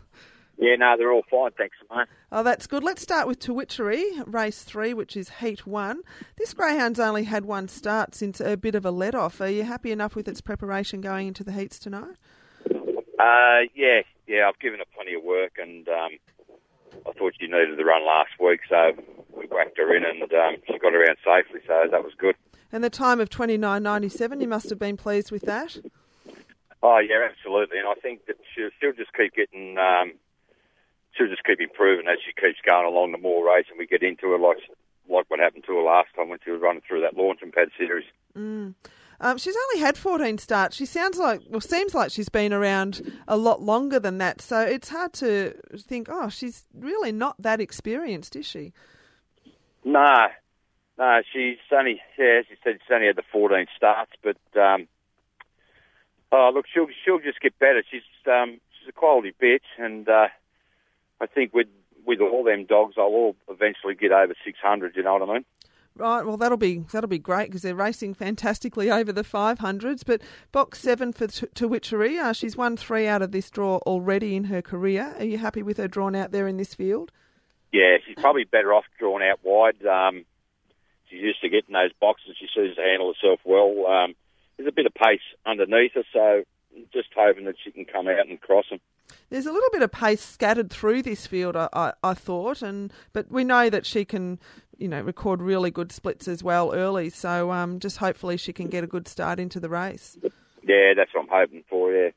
Yeah, 0.58 0.76
no, 0.76 0.94
they're 0.96 1.12
all 1.12 1.24
fine, 1.30 1.50
thanks, 1.58 1.76
Simone. 1.86 2.06
Oh, 2.32 2.42
that's 2.42 2.66
good. 2.66 2.82
Let's 2.82 3.02
start 3.02 3.26
with 3.26 3.38
Tawitchery, 3.38 4.10
race 4.26 4.62
three, 4.62 4.94
which 4.94 5.16
is 5.16 5.28
heat 5.40 5.66
one. 5.66 6.02
This 6.38 6.54
greyhound's 6.54 6.98
only 6.98 7.24
had 7.24 7.44
one 7.44 7.68
start 7.68 8.14
since 8.14 8.40
a 8.40 8.56
bit 8.56 8.74
of 8.74 8.86
a 8.86 8.90
let 8.90 9.14
off. 9.14 9.40
Are 9.40 9.50
you 9.50 9.64
happy 9.64 9.92
enough 9.92 10.16
with 10.16 10.26
its 10.28 10.40
preparation 10.40 11.00
going 11.02 11.28
into 11.28 11.44
the 11.44 11.52
heats 11.52 11.78
tonight? 11.78 12.16
Uh, 13.18 13.68
yeah, 13.74 14.00
yeah, 14.26 14.48
I've 14.48 14.58
given 14.58 14.80
it 14.80 14.88
plenty 14.94 15.14
of 15.14 15.22
work 15.22 15.52
and 15.58 15.86
um, 15.88 16.10
I 17.06 17.12
thought 17.12 17.34
she 17.38 17.46
needed 17.46 17.78
the 17.78 17.84
run 17.84 18.06
last 18.06 18.30
week, 18.40 18.60
so 18.68 18.92
we 19.36 19.46
whacked 19.46 19.76
her 19.78 19.94
in 19.94 20.04
and 20.04 20.22
um, 20.22 20.56
she 20.66 20.78
got 20.78 20.94
around 20.94 21.16
safely, 21.24 21.60
so 21.66 21.84
that 21.90 22.02
was 22.02 22.12
good. 22.16 22.34
And 22.72 22.82
the 22.82 22.90
time 22.90 23.20
of 23.20 23.28
29.97, 23.28 24.40
you 24.40 24.48
must 24.48 24.70
have 24.70 24.78
been 24.78 24.96
pleased 24.96 25.30
with 25.30 25.42
that? 25.42 25.76
Oh, 26.82 26.98
yeah, 26.98 27.28
absolutely. 27.30 27.78
And 27.78 27.88
I 27.88 27.94
think 27.94 28.26
that 28.26 28.36
she'll, 28.54 28.70
she'll 28.80 28.92
just 28.92 29.12
keep 29.14 29.34
getting, 29.34 29.78
um, 29.78 30.12
she'll 31.16 31.28
just 31.28 31.44
keep 31.44 31.60
improving 31.60 32.06
as 32.08 32.18
she 32.24 32.32
keeps 32.32 32.60
going 32.64 32.86
along 32.86 33.12
the 33.12 33.18
more 33.18 33.46
race 33.46 33.66
and 33.70 33.78
we 33.78 33.86
get 33.86 34.02
into 34.02 34.30
her, 34.30 34.38
like, 34.38 34.58
like 35.08 35.26
what 35.28 35.40
happened 35.40 35.64
to 35.66 35.76
her 35.76 35.82
last 35.82 36.08
time 36.14 36.28
when 36.28 36.38
she 36.44 36.50
was 36.50 36.60
running 36.60 36.82
through 36.86 37.00
that 37.00 37.16
launching 37.16 37.52
pad 37.52 37.68
series. 37.78 38.06
Mm. 38.36 38.74
Um, 39.20 39.38
she's 39.38 39.56
only 39.56 39.84
had 39.84 39.96
14 39.96 40.38
starts. 40.38 40.76
She 40.76 40.84
sounds 40.84 41.18
like, 41.18 41.40
well, 41.48 41.60
seems 41.60 41.94
like 41.94 42.10
she's 42.10 42.28
been 42.28 42.52
around 42.52 43.12
a 43.26 43.36
lot 43.36 43.62
longer 43.62 43.98
than 43.98 44.18
that. 44.18 44.40
So 44.40 44.60
it's 44.60 44.90
hard 44.90 45.12
to 45.14 45.54
think, 45.78 46.08
oh, 46.10 46.28
she's 46.28 46.64
really 46.74 47.12
not 47.12 47.40
that 47.40 47.60
experienced, 47.60 48.36
is 48.36 48.46
she? 48.46 48.72
No, 49.84 50.26
no, 50.98 51.22
she's 51.32 51.58
only, 51.72 52.00
yeah, 52.18 52.40
as 52.40 52.46
you 52.50 52.56
said, 52.62 52.78
she's 52.82 52.94
only 52.94 53.06
had 53.06 53.16
the 53.16 53.22
14 53.32 53.66
starts, 53.74 54.12
but, 54.22 54.60
um, 54.60 54.88
oh, 56.32 56.50
look, 56.52 56.66
she'll, 56.72 56.88
she'll 57.04 57.20
just 57.20 57.40
get 57.40 57.58
better. 57.58 57.82
She's, 57.90 58.02
um, 58.26 58.60
she's 58.78 58.88
a 58.88 58.92
quality 58.92 59.32
bitch, 59.40 59.60
and, 59.78 60.08
uh, 60.08 60.28
I 61.20 61.26
think 61.26 61.54
with, 61.54 61.68
with 62.06 62.20
all 62.20 62.44
them 62.44 62.66
dogs, 62.66 62.94
I'll 62.98 63.04
all 63.04 63.36
eventually 63.48 63.94
get 63.94 64.12
over 64.12 64.34
600, 64.44 64.96
you 64.96 65.02
know 65.02 65.14
what 65.14 65.28
I 65.28 65.32
mean? 65.34 65.44
Right, 65.98 66.26
well 66.26 66.36
that'll 66.36 66.58
be 66.58 66.84
that'll 66.92 67.08
be 67.08 67.18
great 67.18 67.46
because 67.46 67.62
they're 67.62 67.74
racing 67.74 68.12
fantastically 68.12 68.90
over 68.90 69.12
the 69.12 69.24
500s. 69.24 70.02
But 70.04 70.20
box 70.52 70.80
seven 70.80 71.10
for 71.14 71.26
Tawitchery, 71.26 72.18
uh, 72.18 72.34
she's 72.34 72.54
won 72.54 72.76
three 72.76 73.06
out 73.06 73.22
of 73.22 73.32
this 73.32 73.48
draw 73.48 73.78
already 73.78 74.36
in 74.36 74.44
her 74.44 74.60
career. 74.60 75.14
Are 75.16 75.24
you 75.24 75.38
happy 75.38 75.62
with 75.62 75.78
her 75.78 75.88
drawn 75.88 76.14
out 76.14 76.32
there 76.32 76.46
in 76.46 76.58
this 76.58 76.74
field? 76.74 77.12
Yeah, 77.72 77.96
she's 78.06 78.16
probably 78.16 78.44
better 78.44 78.74
off 78.74 78.84
drawn 78.98 79.22
out 79.22 79.40
wide. 79.42 79.84
Um, 79.86 80.26
she's 81.08 81.22
used 81.22 81.40
to 81.40 81.48
getting 81.48 81.72
those 81.72 81.92
boxes. 81.98 82.36
She 82.38 82.46
seems 82.54 82.76
to 82.76 82.82
handle 82.82 83.14
herself 83.14 83.40
well. 83.44 83.86
Um, 83.86 84.14
there's 84.56 84.68
a 84.68 84.72
bit 84.72 84.84
of 84.84 84.92
pace 84.92 85.20
underneath 85.46 85.92
her, 85.94 86.04
so 86.12 86.44
just 86.92 87.08
hoping 87.16 87.44
that 87.44 87.56
she 87.62 87.70
can 87.70 87.84
come 87.84 88.08
out 88.08 88.28
and 88.28 88.40
cross 88.40 88.66
them. 88.70 88.80
There's 89.30 89.46
a 89.46 89.52
little 89.52 89.70
bit 89.72 89.82
of 89.82 89.92
pace 89.92 90.20
scattered 90.20 90.70
through 90.70 91.02
this 91.02 91.26
field, 91.26 91.56
I, 91.56 91.68
I, 91.72 91.92
I 92.02 92.14
thought, 92.14 92.62
and 92.62 92.92
but 93.12 93.30
we 93.30 93.44
know 93.44 93.70
that 93.70 93.86
she 93.86 94.04
can 94.04 94.38
you 94.78 94.88
know, 94.88 95.00
record 95.00 95.42
really 95.42 95.70
good 95.70 95.92
splits 95.92 96.28
as 96.28 96.42
well 96.42 96.74
early. 96.74 97.10
So 97.10 97.50
um, 97.50 97.80
just 97.80 97.98
hopefully 97.98 98.36
she 98.36 98.52
can 98.52 98.68
get 98.68 98.84
a 98.84 98.86
good 98.86 99.08
start 99.08 99.38
into 99.40 99.60
the 99.60 99.68
race. 99.68 100.18
Yeah, 100.62 100.94
that's 100.96 101.14
what 101.14 101.22
I'm 101.22 101.28
hoping 101.30 101.64
for, 101.68 101.92
yeah. 101.92 102.10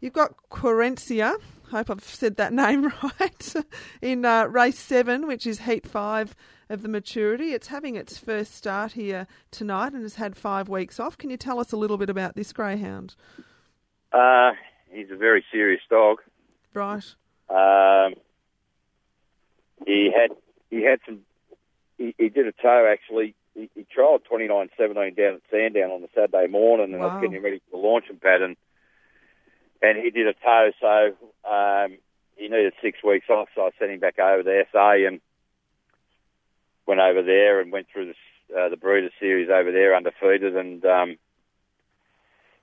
You've 0.00 0.12
got 0.12 0.34
Querencia, 0.50 1.36
hope 1.70 1.90
I've 1.90 2.04
said 2.04 2.36
that 2.36 2.52
name 2.52 2.92
right, 3.02 3.54
in 4.02 4.24
uh, 4.24 4.46
race 4.46 4.78
seven, 4.78 5.26
which 5.26 5.46
is 5.46 5.60
heat 5.60 5.86
five 5.86 6.34
of 6.68 6.82
the 6.82 6.88
maturity. 6.88 7.52
It's 7.52 7.68
having 7.68 7.96
its 7.96 8.18
first 8.18 8.54
start 8.54 8.92
here 8.92 9.26
tonight 9.50 9.92
and 9.92 10.02
has 10.02 10.16
had 10.16 10.36
five 10.36 10.68
weeks 10.68 11.00
off. 11.00 11.16
Can 11.16 11.30
you 11.30 11.36
tell 11.36 11.60
us 11.60 11.72
a 11.72 11.76
little 11.76 11.96
bit 11.96 12.10
about 12.10 12.34
this 12.34 12.52
greyhound? 12.52 13.14
Uh, 14.16 14.52
he's 14.90 15.10
a 15.10 15.16
very 15.16 15.44
serious 15.52 15.82
dog. 15.90 16.18
Right. 16.72 17.04
Um, 17.50 18.14
he 19.86 20.10
had 20.10 20.30
he 20.70 20.82
had 20.82 21.00
some 21.06 21.20
he, 21.98 22.14
he 22.18 22.28
did 22.28 22.46
a 22.46 22.52
toe 22.52 22.90
actually 22.90 23.34
he, 23.56 23.70
he 23.74 23.86
trialled 23.96 24.20
29.17 24.30 25.16
down 25.16 25.34
at 25.34 25.40
Sandown 25.50 25.90
on 25.90 26.02
the 26.02 26.08
Saturday 26.14 26.46
morning, 26.46 26.92
and 26.92 27.02
I 27.02 27.06
was 27.06 27.20
getting 27.20 27.36
him 27.36 27.44
ready 27.44 27.60
for 27.70 27.76
the 27.76 27.86
launching 27.86 28.18
pad, 28.18 28.42
and 28.42 28.56
and 29.82 29.98
he 29.98 30.10
did 30.10 30.26
a 30.26 30.32
toe, 30.32 30.70
so 30.80 31.50
um, 31.50 31.98
he 32.36 32.48
needed 32.48 32.72
six 32.82 32.98
weeks 33.04 33.26
off, 33.28 33.48
so 33.54 33.62
I 33.62 33.70
sent 33.78 33.90
him 33.90 34.00
back 34.00 34.18
over 34.18 34.42
to 34.42 34.64
SA 34.72 35.06
and 35.06 35.20
went 36.86 37.00
over 37.00 37.22
there 37.22 37.60
and 37.60 37.72
went 37.72 37.86
through 37.92 38.12
the 38.12 38.58
uh, 38.58 38.68
the 38.68 38.76
Breeder 38.76 39.10
Series 39.18 39.50
over 39.50 39.72
there 39.72 39.96
undefeated, 39.96 40.56
and 40.56 40.84
um, 40.84 41.16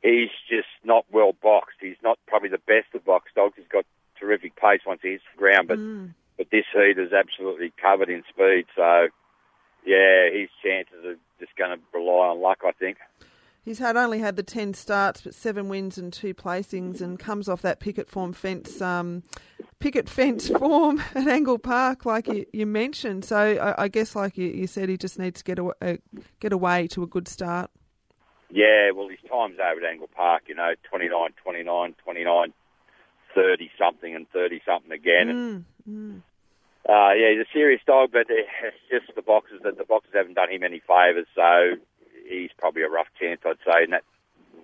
he's 0.04 0.30
just 0.50 0.68
not 0.84 1.06
well 1.12 1.34
boxed. 1.42 1.78
He's 1.82 1.96
not 2.04 2.20
probably 2.28 2.50
the 2.50 2.60
best 2.60 2.94
of 2.94 3.04
box 3.06 3.32
dogs. 3.36 3.56
He's 3.58 3.68
got 3.72 3.86
terrific 4.20 4.56
pace 4.56 4.82
once 4.86 5.00
he 5.02 5.12
hits 5.12 5.24
the 5.34 5.40
ground, 5.40 5.68
but 5.68 5.80
Mm. 5.80 6.14
but 6.38 6.48
this 6.52 6.66
heat 6.74 6.98
is 6.98 7.14
absolutely 7.14 7.72
covered 7.82 8.10
in 8.10 8.24
speed. 8.30 8.66
So, 8.76 9.08
yeah, 9.86 10.30
his 10.32 10.50
chances 10.64 11.06
are 11.06 11.16
just 11.40 11.56
going 11.58 11.78
to 11.78 11.84
rely 11.94 12.28
on 12.28 12.42
luck, 12.42 12.60
I 12.66 12.72
think. 12.72 12.98
He's 13.66 13.80
had 13.80 13.96
only 13.96 14.20
had 14.20 14.36
the 14.36 14.44
ten 14.44 14.74
starts, 14.74 15.22
but 15.22 15.34
seven 15.34 15.70
wins 15.70 15.98
and 15.98 16.12
two 16.12 16.34
placings, 16.34 17.00
and 17.02 17.18
comes 17.18 17.48
off 17.48 17.62
that 17.62 17.80
picket 17.80 18.10
form 18.10 18.34
fence, 18.34 18.82
um, 18.82 19.24
picket 19.80 20.10
fence 20.10 20.50
form 20.60 21.02
at 21.16 21.28
Angle 21.28 21.60
Park, 21.60 22.06
like 22.06 22.28
you, 22.28 22.46
you 22.52 22.66
mentioned. 22.66 23.24
So 23.24 23.38
I, 23.38 23.84
I 23.84 23.88
guess, 23.88 24.16
like 24.18 24.38
you, 24.38 24.50
you 24.50 24.68
said, 24.68 24.90
he 24.90 24.98
just 24.98 25.18
needs 25.18 25.42
to 25.42 25.44
get 25.46 25.60
aw- 25.60 25.72
uh, 25.82 25.96
get 26.42 26.52
away 26.52 26.88
to 26.88 27.04
a 27.04 27.08
good 27.08 27.28
start. 27.28 27.72
Yeah, 28.54 28.92
well, 28.96 29.08
his 29.10 29.18
time's 29.28 29.58
over 29.60 29.84
at 29.84 29.92
Angle 29.92 30.10
Park, 30.16 30.44
you 30.48 30.54
know, 30.54 30.74
29, 30.90 31.30
29, 31.44 31.96
29, 32.04 32.54
30 33.34 33.72
something 33.80 34.16
and 34.16 34.30
30 34.30 34.62
something 34.66 34.92
again. 34.92 35.30
And, 35.30 35.66
Mm, 35.90 35.90
mm. 35.90 36.22
uh, 36.88 37.14
yeah, 37.16 37.32
he's 37.32 37.42
a 37.42 37.50
serious 37.52 37.82
dog, 37.88 38.12
but 38.14 38.28
it's 38.30 38.78
just 38.92 39.16
the 39.16 39.24
boxes 39.24 39.62
that 39.64 39.78
the 39.78 39.86
boxes 39.86 40.12
haven't 40.14 40.36
done 40.36 40.52
him 40.52 40.64
any 40.64 40.82
favours, 40.88 41.26
so 41.34 41.78
he's 42.30 42.52
probably 42.58 42.84
a 42.84 42.90
rough 42.90 43.08
chance, 43.20 43.42
I'd 43.44 43.58
say, 43.66 43.84
and 43.86 43.94
that 43.94 44.04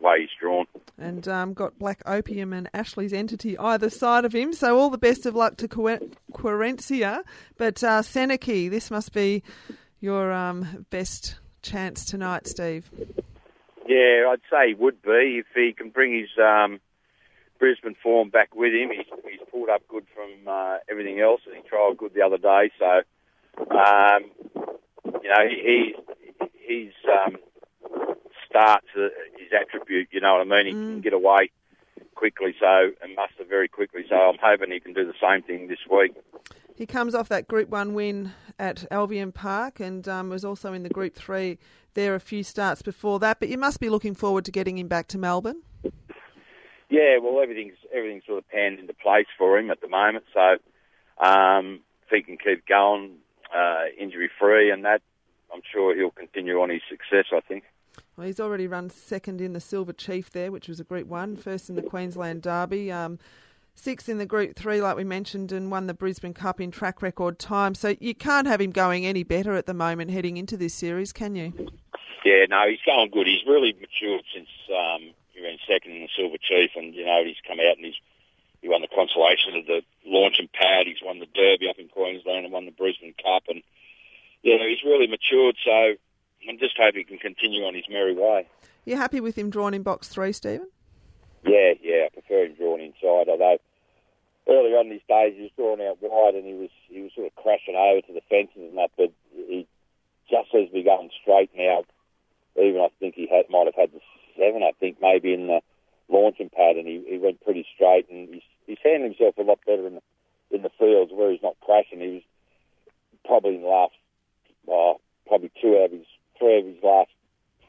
way 0.01 0.21
he's 0.21 0.29
drawn. 0.39 0.65
And 0.99 1.27
um, 1.27 1.53
got 1.53 1.79
Black 1.79 2.01
Opium 2.05 2.53
and 2.53 2.69
Ashley's 2.73 3.11
entity 3.11 3.57
either 3.57 3.89
side 3.89 4.23
of 4.23 4.33
him. 4.33 4.53
So 4.53 4.77
all 4.77 4.89
the 4.91 4.97
best 4.99 5.25
of 5.25 5.35
luck 5.35 5.57
to 5.57 5.67
Querencia. 5.67 7.23
But 7.57 7.83
uh, 7.83 8.01
Seneki, 8.03 8.69
this 8.69 8.91
must 8.91 9.13
be 9.13 9.43
your 9.99 10.31
um, 10.31 10.85
best 10.89 11.39
chance 11.61 12.05
tonight, 12.05 12.47
Steve. 12.47 12.89
Yeah, 13.89 14.29
I'd 14.29 14.41
say 14.51 14.67
he 14.67 14.73
would 14.75 15.01
be 15.01 15.41
if 15.41 15.47
he 15.55 15.73
can 15.73 15.89
bring 15.89 16.13
his 16.13 16.29
um, 16.37 16.79
Brisbane 17.57 17.95
form 18.03 18.29
back 18.29 18.55
with 18.55 18.71
him. 18.71 18.91
He's, 18.91 19.07
he's 19.27 19.39
pulled 19.51 19.69
up 19.69 19.81
good 19.87 20.05
from 20.13 20.47
uh, 20.47 20.77
everything 20.87 21.19
else, 21.19 21.41
and 21.47 21.55
he 21.55 21.67
trialled 21.67 21.97
good 21.97 22.13
the 22.13 22.21
other 22.21 22.37
day. 22.37 22.69
So, 22.77 23.01
um, 23.75 24.25
you 25.23 25.29
know, 25.29 25.47
he, 25.49 25.95
he 26.61 26.83
his 26.83 26.93
um, 27.11 27.37
starts 28.47 28.85
uh, 28.95 29.09
his 29.39 29.49
attribute. 29.59 30.09
You 30.11 30.21
know 30.21 30.33
what 30.33 30.41
I 30.41 30.63
mean? 30.63 30.67
He 30.67 30.71
can 30.73 31.01
get 31.01 31.13
away 31.13 31.49
quickly, 32.13 32.53
so 32.59 32.91
and 33.01 33.15
muster 33.15 33.43
very 33.43 33.67
quickly. 33.67 34.05
So 34.07 34.15
I'm 34.15 34.37
hoping 34.39 34.69
he 34.69 34.79
can 34.79 34.93
do 34.93 35.03
the 35.03 35.15
same 35.19 35.41
thing 35.41 35.67
this 35.67 35.79
week. 35.89 36.13
He 36.75 36.85
comes 36.85 37.15
off 37.15 37.27
that 37.27 37.47
Group 37.47 37.69
1 37.69 37.93
win 37.93 38.31
at 38.57 38.85
Albion 38.89 39.33
Park 39.33 39.81
and 39.81 40.07
um, 40.07 40.29
was 40.29 40.45
also 40.45 40.71
in 40.71 40.83
the 40.83 40.89
Group 40.89 41.13
3 41.13 41.57
there 41.99 42.13
are 42.13 42.15
a 42.15 42.19
few 42.21 42.43
starts 42.43 42.81
before 42.81 43.19
that. 43.19 43.39
But 43.39 43.49
you 43.49 43.57
must 43.57 43.79
be 43.79 43.89
looking 43.89 44.15
forward 44.15 44.45
to 44.45 44.51
getting 44.51 44.77
him 44.77 44.87
back 44.87 45.07
to 45.09 45.17
Melbourne. 45.17 45.61
Yeah, 46.89 47.17
well, 47.21 47.41
everything's 47.41 47.77
everything's 47.93 48.25
sort 48.25 48.39
of 48.39 48.49
panned 48.49 48.79
into 48.79 48.93
place 48.93 49.27
for 49.37 49.57
him 49.57 49.69
at 49.69 49.81
the 49.81 49.87
moment. 49.87 50.25
So 50.33 50.57
um, 51.23 51.81
if 52.03 52.09
he 52.09 52.21
can 52.23 52.37
keep 52.37 52.65
going 52.67 53.17
uh, 53.55 53.85
injury 53.99 54.29
free, 54.39 54.71
and 54.71 54.85
that, 54.85 55.01
I'm 55.53 55.61
sure 55.71 55.95
he'll 55.95 56.11
continue 56.11 56.59
on 56.61 56.69
his 56.69 56.81
success. 56.89 57.25
I 57.35 57.41
think. 57.41 57.65
Well, 58.15 58.27
he's 58.27 58.39
already 58.39 58.67
run 58.67 58.89
second 58.89 59.41
in 59.41 59.53
the 59.53 59.59
Silver 59.59 59.93
Chief 59.93 60.29
there, 60.29 60.51
which 60.51 60.67
was 60.67 60.79
a 60.79 60.83
Group 60.83 61.07
1, 61.07 61.37
first 61.37 61.69
in 61.69 61.75
the 61.75 61.81
Queensland 61.81 62.41
Derby. 62.41 62.91
Um, 62.91 63.17
Sixth 63.75 64.09
in 64.09 64.17
the 64.17 64.25
Group 64.25 64.57
3, 64.57 64.81
like 64.81 64.97
we 64.97 65.05
mentioned, 65.05 65.53
and 65.53 65.71
won 65.71 65.87
the 65.87 65.93
Brisbane 65.93 66.33
Cup 66.33 66.59
in 66.59 66.69
track 66.69 67.01
record 67.01 67.39
time. 67.39 67.73
So 67.73 67.95
you 68.01 68.13
can't 68.13 68.45
have 68.45 68.59
him 68.59 68.71
going 68.71 69.05
any 69.05 69.23
better 69.23 69.55
at 69.55 69.67
the 69.67 69.73
moment 69.73 70.11
heading 70.11 70.35
into 70.35 70.57
this 70.57 70.73
series, 70.73 71.13
can 71.13 71.33
you? 71.35 71.53
Yeah, 72.29 72.45
no, 72.45 72.69
he's 72.69 72.85
going 72.85 73.09
good. 73.09 73.25
He's 73.25 73.41
really 73.47 73.73
matured 73.73 74.21
since 74.29 74.49
um, 74.69 75.17
he 75.33 75.41
ran 75.41 75.57
second 75.65 75.97
in 75.97 76.05
the 76.05 76.13
Silver 76.15 76.37
Chief, 76.37 76.69
and 76.75 76.93
you 76.93 77.03
know 77.03 77.25
he's 77.25 77.41
come 77.41 77.57
out 77.57 77.77
and 77.77 77.85
he's 77.85 77.97
he 78.61 78.69
won 78.69 78.81
the 78.81 78.93
consolation 78.93 79.57
of 79.57 79.65
the 79.65 79.81
launching 80.05 80.47
pad. 80.53 80.85
He's 80.85 81.01
won 81.01 81.17
the 81.17 81.25
Derby 81.25 81.67
up 81.67 81.79
in 81.79 81.87
Queensland 81.89 82.45
and 82.45 82.53
won 82.53 82.65
the 82.65 82.77
Brisbane 82.77 83.15
Cup, 83.17 83.49
and 83.49 83.63
yeah, 84.43 84.61
he's 84.61 84.85
really 84.85 85.07
matured. 85.07 85.57
So 85.65 85.97
I'm 86.45 86.59
just 86.59 86.77
hoping 86.77 87.01
he 87.01 87.03
can 87.03 87.17
continue 87.17 87.65
on 87.65 87.73
his 87.73 87.89
merry 87.89 88.13
way. 88.13 88.45
You 88.85 88.95
happy 88.95 89.21
with 89.21 89.35
him 89.35 89.49
drawn 89.49 89.73
in 89.73 89.81
box 89.81 90.07
three, 90.07 90.31
Steven? 90.31 90.69
Yeah, 91.43 91.73
yeah, 91.81 92.05
I 92.05 92.09
prefer 92.13 92.45
him 92.45 92.53
drawn 92.53 92.79
inside. 92.79 93.25
Although 93.25 93.57
earlier 94.47 94.77
on 94.77 94.85
in 94.85 95.01
his 95.01 95.07
days 95.09 95.33
he 95.35 95.49
was 95.49 95.57
drawn 95.57 95.81
out 95.81 95.97
wide 96.01 96.35
and 96.35 96.45
he 96.45 96.53
was 96.53 96.69
he 96.89 97.01
was 97.01 97.11
sort 97.15 97.25
of 97.25 97.35
crashing 97.41 97.75
over 97.75 98.01
to 98.05 98.13
the 98.13 98.21
fences 98.29 98.69
and 98.69 98.77
that, 98.77 98.91
but 98.97 99.09
he 99.33 99.65
just 100.29 100.51
seems 100.51 100.69
to 100.69 100.73
be 100.73 100.83
going 100.83 101.09
straight 101.23 101.49
now. 101.57 101.85
Even 102.61 102.81
I 102.81 102.89
think 102.99 103.15
he 103.15 103.27
had 103.27 103.49
might 103.49 103.65
have 103.65 103.75
had 103.75 103.91
the 103.91 104.01
seven, 104.37 104.63
I 104.63 104.71
think 104.79 104.97
maybe 105.01 105.33
in 105.33 105.47
the 105.47 105.61
launching 106.09 106.49
pad, 106.49 106.75
and 106.75 106.87
he, 106.87 107.03
he 107.07 107.17
went 107.17 107.43
pretty 107.43 107.65
straight 107.75 108.09
and 108.09 108.33
he's 108.33 108.43
he's 108.67 108.77
handling 108.83 109.13
himself 109.13 109.37
a 109.37 109.43
lot 109.43 109.59
better 109.65 109.87
in 109.87 109.95
the 109.95 110.01
in 110.51 110.61
the 110.61 110.71
fields 110.77 111.11
where 111.13 111.31
he's 111.31 111.43
not 111.43 111.59
crashing. 111.61 111.99
He 111.99 112.07
was 112.07 112.23
probably 113.25 113.55
in 113.55 113.61
the 113.61 113.67
last 113.67 113.93
uh, 114.67 114.93
probably 115.27 115.51
two 115.61 115.77
out 115.77 115.85
of 115.85 115.91
his 115.91 116.07
three 116.37 116.59
of 116.59 116.65
his 116.65 116.83
last 116.83 117.11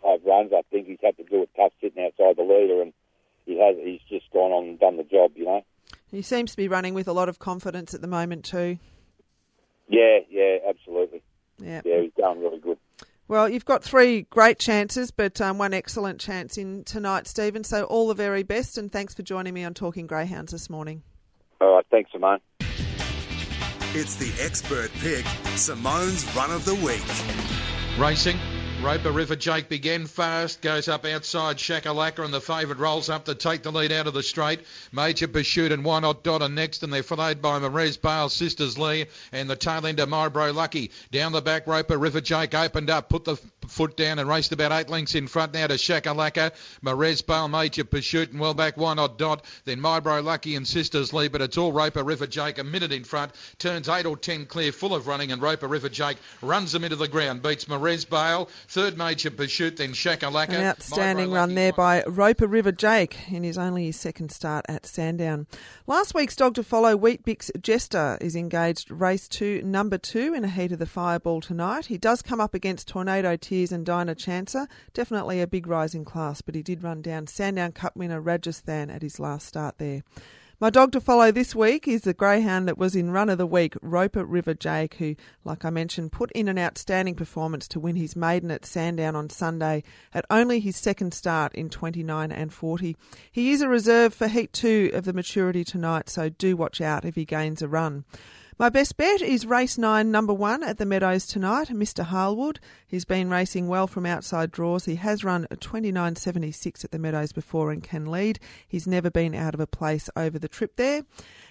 five 0.03 0.21
runs. 0.25 0.53
I 0.53 0.63
think 0.71 0.87
he's 0.87 0.99
had 1.03 1.17
to 1.19 1.25
do 1.25 1.43
it 1.43 1.51
tough 1.57 1.73
sitting 1.81 2.05
outside 2.05 2.37
the 2.37 2.43
leader 2.43 2.83
and 2.83 2.93
he 3.47 3.59
has 3.59 3.77
he's 3.83 4.01
just 4.09 4.31
gone 4.33 4.53
on 4.53 4.65
and 4.69 4.81
done 4.81 4.97
the 4.97 5.05
job, 5.05 5.33
you 5.37 5.45
know. 5.45 5.63
He 6.11 6.23
seems 6.23 6.51
to 6.53 6.57
be 6.57 6.69
running 6.69 6.95
with 6.95 7.09
a 7.09 7.13
lot 7.13 7.29
of 7.29 7.39
confidence 7.39 7.95
at 7.95 8.01
the 8.01 8.09
moment 8.09 8.45
too. 8.45 8.79
Yeah, 9.89 10.19
yeah, 10.29 10.59
absolutely. 10.69 11.23
Yeah. 11.59 11.83
Yeah, 11.85 12.03
he's 12.03 12.13
going 12.17 12.41
really 12.41 12.59
good. 12.59 12.79
Well, 13.31 13.49
you've 13.49 13.65
got 13.65 13.85
three 13.85 14.23
great 14.23 14.59
chances, 14.59 15.13
but 15.13 15.41
um, 15.41 15.57
one 15.57 15.73
excellent 15.73 16.19
chance 16.19 16.59
in 16.59 16.83
tonight, 16.83 17.29
Steven. 17.29 17.63
So 17.63 17.85
all 17.85 18.09
the 18.09 18.15
very 18.15 18.43
best, 18.43 18.77
and 18.77 18.91
thanks 18.91 19.15
for 19.15 19.23
joining 19.23 19.55
me 19.55 19.63
on 19.63 19.73
Talking 19.73 20.09
Greyhounds 20.09 20.51
this 20.51 20.69
morning. 20.69 21.05
All 21.61 21.77
right, 21.77 21.87
thanks, 21.93 22.11
Simone. 22.11 22.41
It's 23.95 24.17
the 24.17 24.33
expert 24.45 24.91
pick, 24.95 25.25
Simone's 25.55 26.25
Run 26.35 26.51
of 26.51 26.65
the 26.65 26.75
Week. 26.75 27.05
Racing. 28.05 28.37
Roper 28.83 29.13
River 29.13 29.37
Jake 29.37 29.69
began 29.69 30.07
fast, 30.07 30.63
goes 30.63 30.89
up 30.89 31.05
outside 31.05 31.59
Shakalaka, 31.59 32.25
and 32.25 32.33
the 32.33 32.41
favourite 32.41 32.81
rolls 32.81 33.11
up 33.11 33.27
to 33.27 33.35
take 33.35 33.63
the 33.63 33.71
lead 33.71 33.93
out 33.93 34.07
of 34.07 34.15
the 34.15 34.23
straight. 34.23 34.61
Major 34.91 35.29
Pursuit 35.29 35.71
and 35.71 35.85
Why 35.85 36.01
Not 36.01 36.25
Dot 36.25 36.41
are 36.41 36.49
next, 36.49 36.83
and 36.83 36.91
they're 36.91 37.03
followed 37.03 37.43
by 37.43 37.59
Marez 37.59 38.01
Bale, 38.01 38.31
Sisters 38.31 38.79
Lee, 38.79 39.05
and 39.33 39.51
the 39.51 39.57
tail 39.57 39.87
end 39.87 40.01
of 40.01 40.09
Mybro 40.09 40.55
Lucky. 40.55 40.93
Down 41.13 41.33
the 41.33 41.43
back, 41.43 41.67
Roper 41.67 41.99
River 41.99 42.23
Jake 42.23 42.55
opened 42.55 42.89
up, 42.89 43.11
put 43.11 43.25
the 43.25 43.37
foot 43.71 43.97
down, 43.97 44.19
and 44.19 44.29
raced 44.29 44.53
about 44.53 44.73
eight 44.73 44.89
lengths 44.89 45.15
in 45.15 45.27
front 45.27 45.55
now 45.55 45.67
to 45.67 45.75
Shakalaka. 45.75 46.53
Marez 46.85 47.27
Bale, 47.27 47.49
Major 47.49 47.85
Pursuit, 47.85 48.31
and 48.31 48.41
well 48.41 48.55
back, 48.55 48.77
Why 48.77 48.95
Not 48.95 49.19
Dot. 49.19 49.45
Then 49.65 49.81
Mybro 49.81 50.23
Lucky 50.23 50.57
and 50.57 50.67
Sisters 50.67 51.13
Lee, 51.13 51.29
but 51.29 51.43
it's 51.43 51.59
all 51.59 51.73
Roper 51.73 52.03
River 52.03 52.27
Jake 52.27 52.59
a 52.59 52.65
minute 52.65 52.93
in 52.93 53.05
front. 53.05 53.33
Turns 53.59 53.89
eight 53.89 54.07
or 54.07 54.17
ten 54.17 54.47
clear, 54.47 54.73
full 54.73 54.95
of 54.95 55.07
running, 55.07 55.33
and 55.33 55.43
Roper 55.43 55.69
River 55.69 55.89
Jake 55.89 56.19
runs 56.43 56.73
them 56.73 56.85
into 56.85 56.97
the 56.97 57.09
ground. 57.09 57.43
Beats 57.43 57.67
Marez 57.67 58.09
Bale. 58.09 58.49
Third 58.69 58.97
Major 58.97 59.31
Pursuit, 59.31 59.77
then 59.77 59.91
Shakalaka. 59.91 60.51
An 60.51 60.65
outstanding 60.65 61.31
run 61.31 61.55
there 61.55 61.73
by 61.73 62.03
Roper 62.07 62.47
River 62.47 62.73
Jake 62.73 63.31
in 63.31 63.45
his 63.45 63.59
only 63.59 63.87
his 63.87 63.97
second 63.97 64.31
start 64.31 64.65
at 64.69 64.87
Sandown. 64.87 65.47
Last 65.87 66.15
week's 66.15 66.37
dog 66.37 66.55
to 66.55 66.63
follow, 66.63 66.97
Wheat 66.97 67.25
Bix 67.25 67.51
Jester, 67.61 68.17
is 68.21 68.35
engaged 68.35 68.91
race 68.91 69.29
two, 69.29 69.63
number 69.63 69.99
two, 69.99 70.35
in 70.35 70.45
a 70.45 70.49
heat 70.49 70.73
of 70.73 70.79
the 70.79 70.87
fireball 70.87 71.41
tonight. 71.41 71.87
He 71.87 71.99
does 71.99 72.23
come 72.23 72.41
up 72.41 72.55
against 72.55 72.89
Tornado 72.89 73.37
Tears 73.37 73.60
and 73.69 73.85
Dinah 73.85 74.15
Chancer. 74.15 74.67
Definitely 74.95 75.41
a 75.41 75.47
big 75.47 75.67
rising 75.67 76.05
class, 76.05 76.41
but 76.41 76.55
he 76.55 76.63
did 76.63 76.83
run 76.83 77.03
down 77.03 77.27
Sandown 77.27 77.73
Cup 77.73 77.95
winner 77.95 78.21
Rajasthan 78.21 78.89
at 78.91 79.03
his 79.03 79.21
last 79.21 79.47
start 79.47 79.77
there. 79.77 80.03
My 80.63 80.69
dog 80.69 80.93
to 80.93 81.01
follow 81.01 81.33
this 81.33 81.55
week 81.55 81.89
is 81.89 82.03
the 82.03 82.13
greyhound 82.13 82.69
that 82.69 82.77
was 82.77 82.95
in 82.95 83.11
run 83.11 83.31
of 83.31 83.39
the 83.39 83.47
week, 83.47 83.75
Roper 83.81 84.27
River 84.27 84.53
Jake, 84.53 84.97
who, 84.97 85.17
like 85.43 85.65
I 85.65 85.71
mentioned, 85.71 86.13
put 86.13 86.31
in 86.33 86.49
an 86.49 86.59
outstanding 86.59 87.15
performance 87.15 87.67
to 87.69 87.81
win 87.81 87.97
his 87.97 88.15
maiden 88.15 88.51
at 88.51 88.67
Sandown 88.67 89.17
on 89.17 89.31
Sunday 89.31 89.83
at 90.13 90.27
only 90.29 90.61
his 90.61 90.77
second 90.77 91.15
start 91.15 91.55
in 91.55 91.71
29 91.71 92.31
and 92.31 92.53
40. 92.53 92.95
He 93.33 93.53
is 93.53 93.63
a 93.63 93.69
reserve 93.69 94.13
for 94.13 94.29
Heat 94.29 94.53
2 94.53 94.91
of 94.93 95.05
the 95.05 95.15
maturity 95.15 95.65
tonight, 95.65 96.11
so 96.11 96.29
do 96.29 96.59
watch 96.59 96.83
out 96.83 97.07
if 97.07 97.15
he 97.15 97.25
gains 97.25 97.63
a 97.63 97.69
run. 97.69 98.05
My 98.61 98.69
best 98.69 98.99
bet 98.99 99.23
is 99.23 99.47
race 99.47 99.79
nine, 99.79 100.11
number 100.11 100.35
one 100.35 100.63
at 100.63 100.77
the 100.77 100.85
Meadows 100.85 101.27
tonight, 101.27 101.69
Mr. 101.69 102.05
Harlwood. 102.05 102.59
He's 102.87 103.07
been 103.07 103.31
racing 103.31 103.69
well 103.69 103.87
from 103.87 104.05
outside 104.05 104.51
draws. 104.51 104.85
He 104.85 104.97
has 104.97 105.25
run 105.25 105.47
a 105.51 105.57
29.76 105.57 106.85
at 106.85 106.91
the 106.91 106.99
Meadows 106.99 107.33
before 107.33 107.73
and 107.73 107.83
can 107.83 108.05
lead. 108.05 108.39
He's 108.69 108.87
never 108.87 109.11
been 109.11 109.35
out 109.35 109.55
of 109.55 109.61
a 109.61 109.67
place 109.67 110.11
over 110.15 110.39
the 110.39 110.47
trip 110.47 110.77
there. 110.77 111.05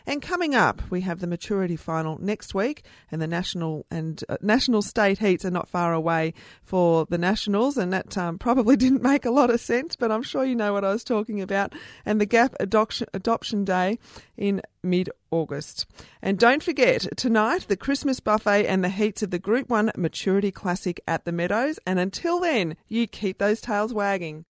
And 0.05 0.21
coming 0.21 0.55
up, 0.55 0.81
we 0.89 1.01
have 1.01 1.19
the 1.19 1.27
maturity 1.27 1.75
final 1.75 2.17
next 2.19 2.53
week, 2.53 2.83
and 3.11 3.21
the 3.21 3.27
national 3.27 3.85
and 3.91 4.23
uh, 4.29 4.37
national 4.41 4.81
state 4.81 5.19
heats 5.19 5.45
are 5.45 5.51
not 5.51 5.69
far 5.69 5.93
away 5.93 6.33
for 6.63 7.05
the 7.05 7.17
nationals, 7.17 7.77
and 7.77 7.93
that 7.93 8.17
um, 8.17 8.37
probably 8.37 8.75
didn't 8.77 9.01
make 9.01 9.25
a 9.25 9.31
lot 9.31 9.49
of 9.49 9.59
sense, 9.59 9.95
but 9.95 10.11
I'm 10.11 10.23
sure 10.23 10.45
you 10.45 10.55
know 10.55 10.73
what 10.73 10.85
I 10.85 10.91
was 10.91 11.03
talking 11.03 11.41
about. 11.41 11.73
And 12.05 12.19
the 12.19 12.25
Gap 12.25 12.55
Adoption, 12.59 13.07
Adoption 13.13 13.65
Day 13.65 13.99
in 14.37 14.61
mid 14.83 15.09
August. 15.31 15.85
And 16.21 16.39
don't 16.39 16.63
forget, 16.63 17.05
tonight, 17.17 17.67
the 17.67 17.77
Christmas 17.77 18.19
buffet 18.19 18.65
and 18.65 18.83
the 18.83 18.89
heats 18.89 19.21
of 19.21 19.31
the 19.31 19.39
Group 19.39 19.69
1 19.69 19.91
Maturity 19.95 20.51
Classic 20.51 20.99
at 21.07 21.25
the 21.25 21.31
Meadows. 21.31 21.79
And 21.85 21.99
until 21.99 22.39
then, 22.39 22.77
you 22.87 23.07
keep 23.07 23.37
those 23.37 23.61
tails 23.61 23.93
wagging. 23.93 24.45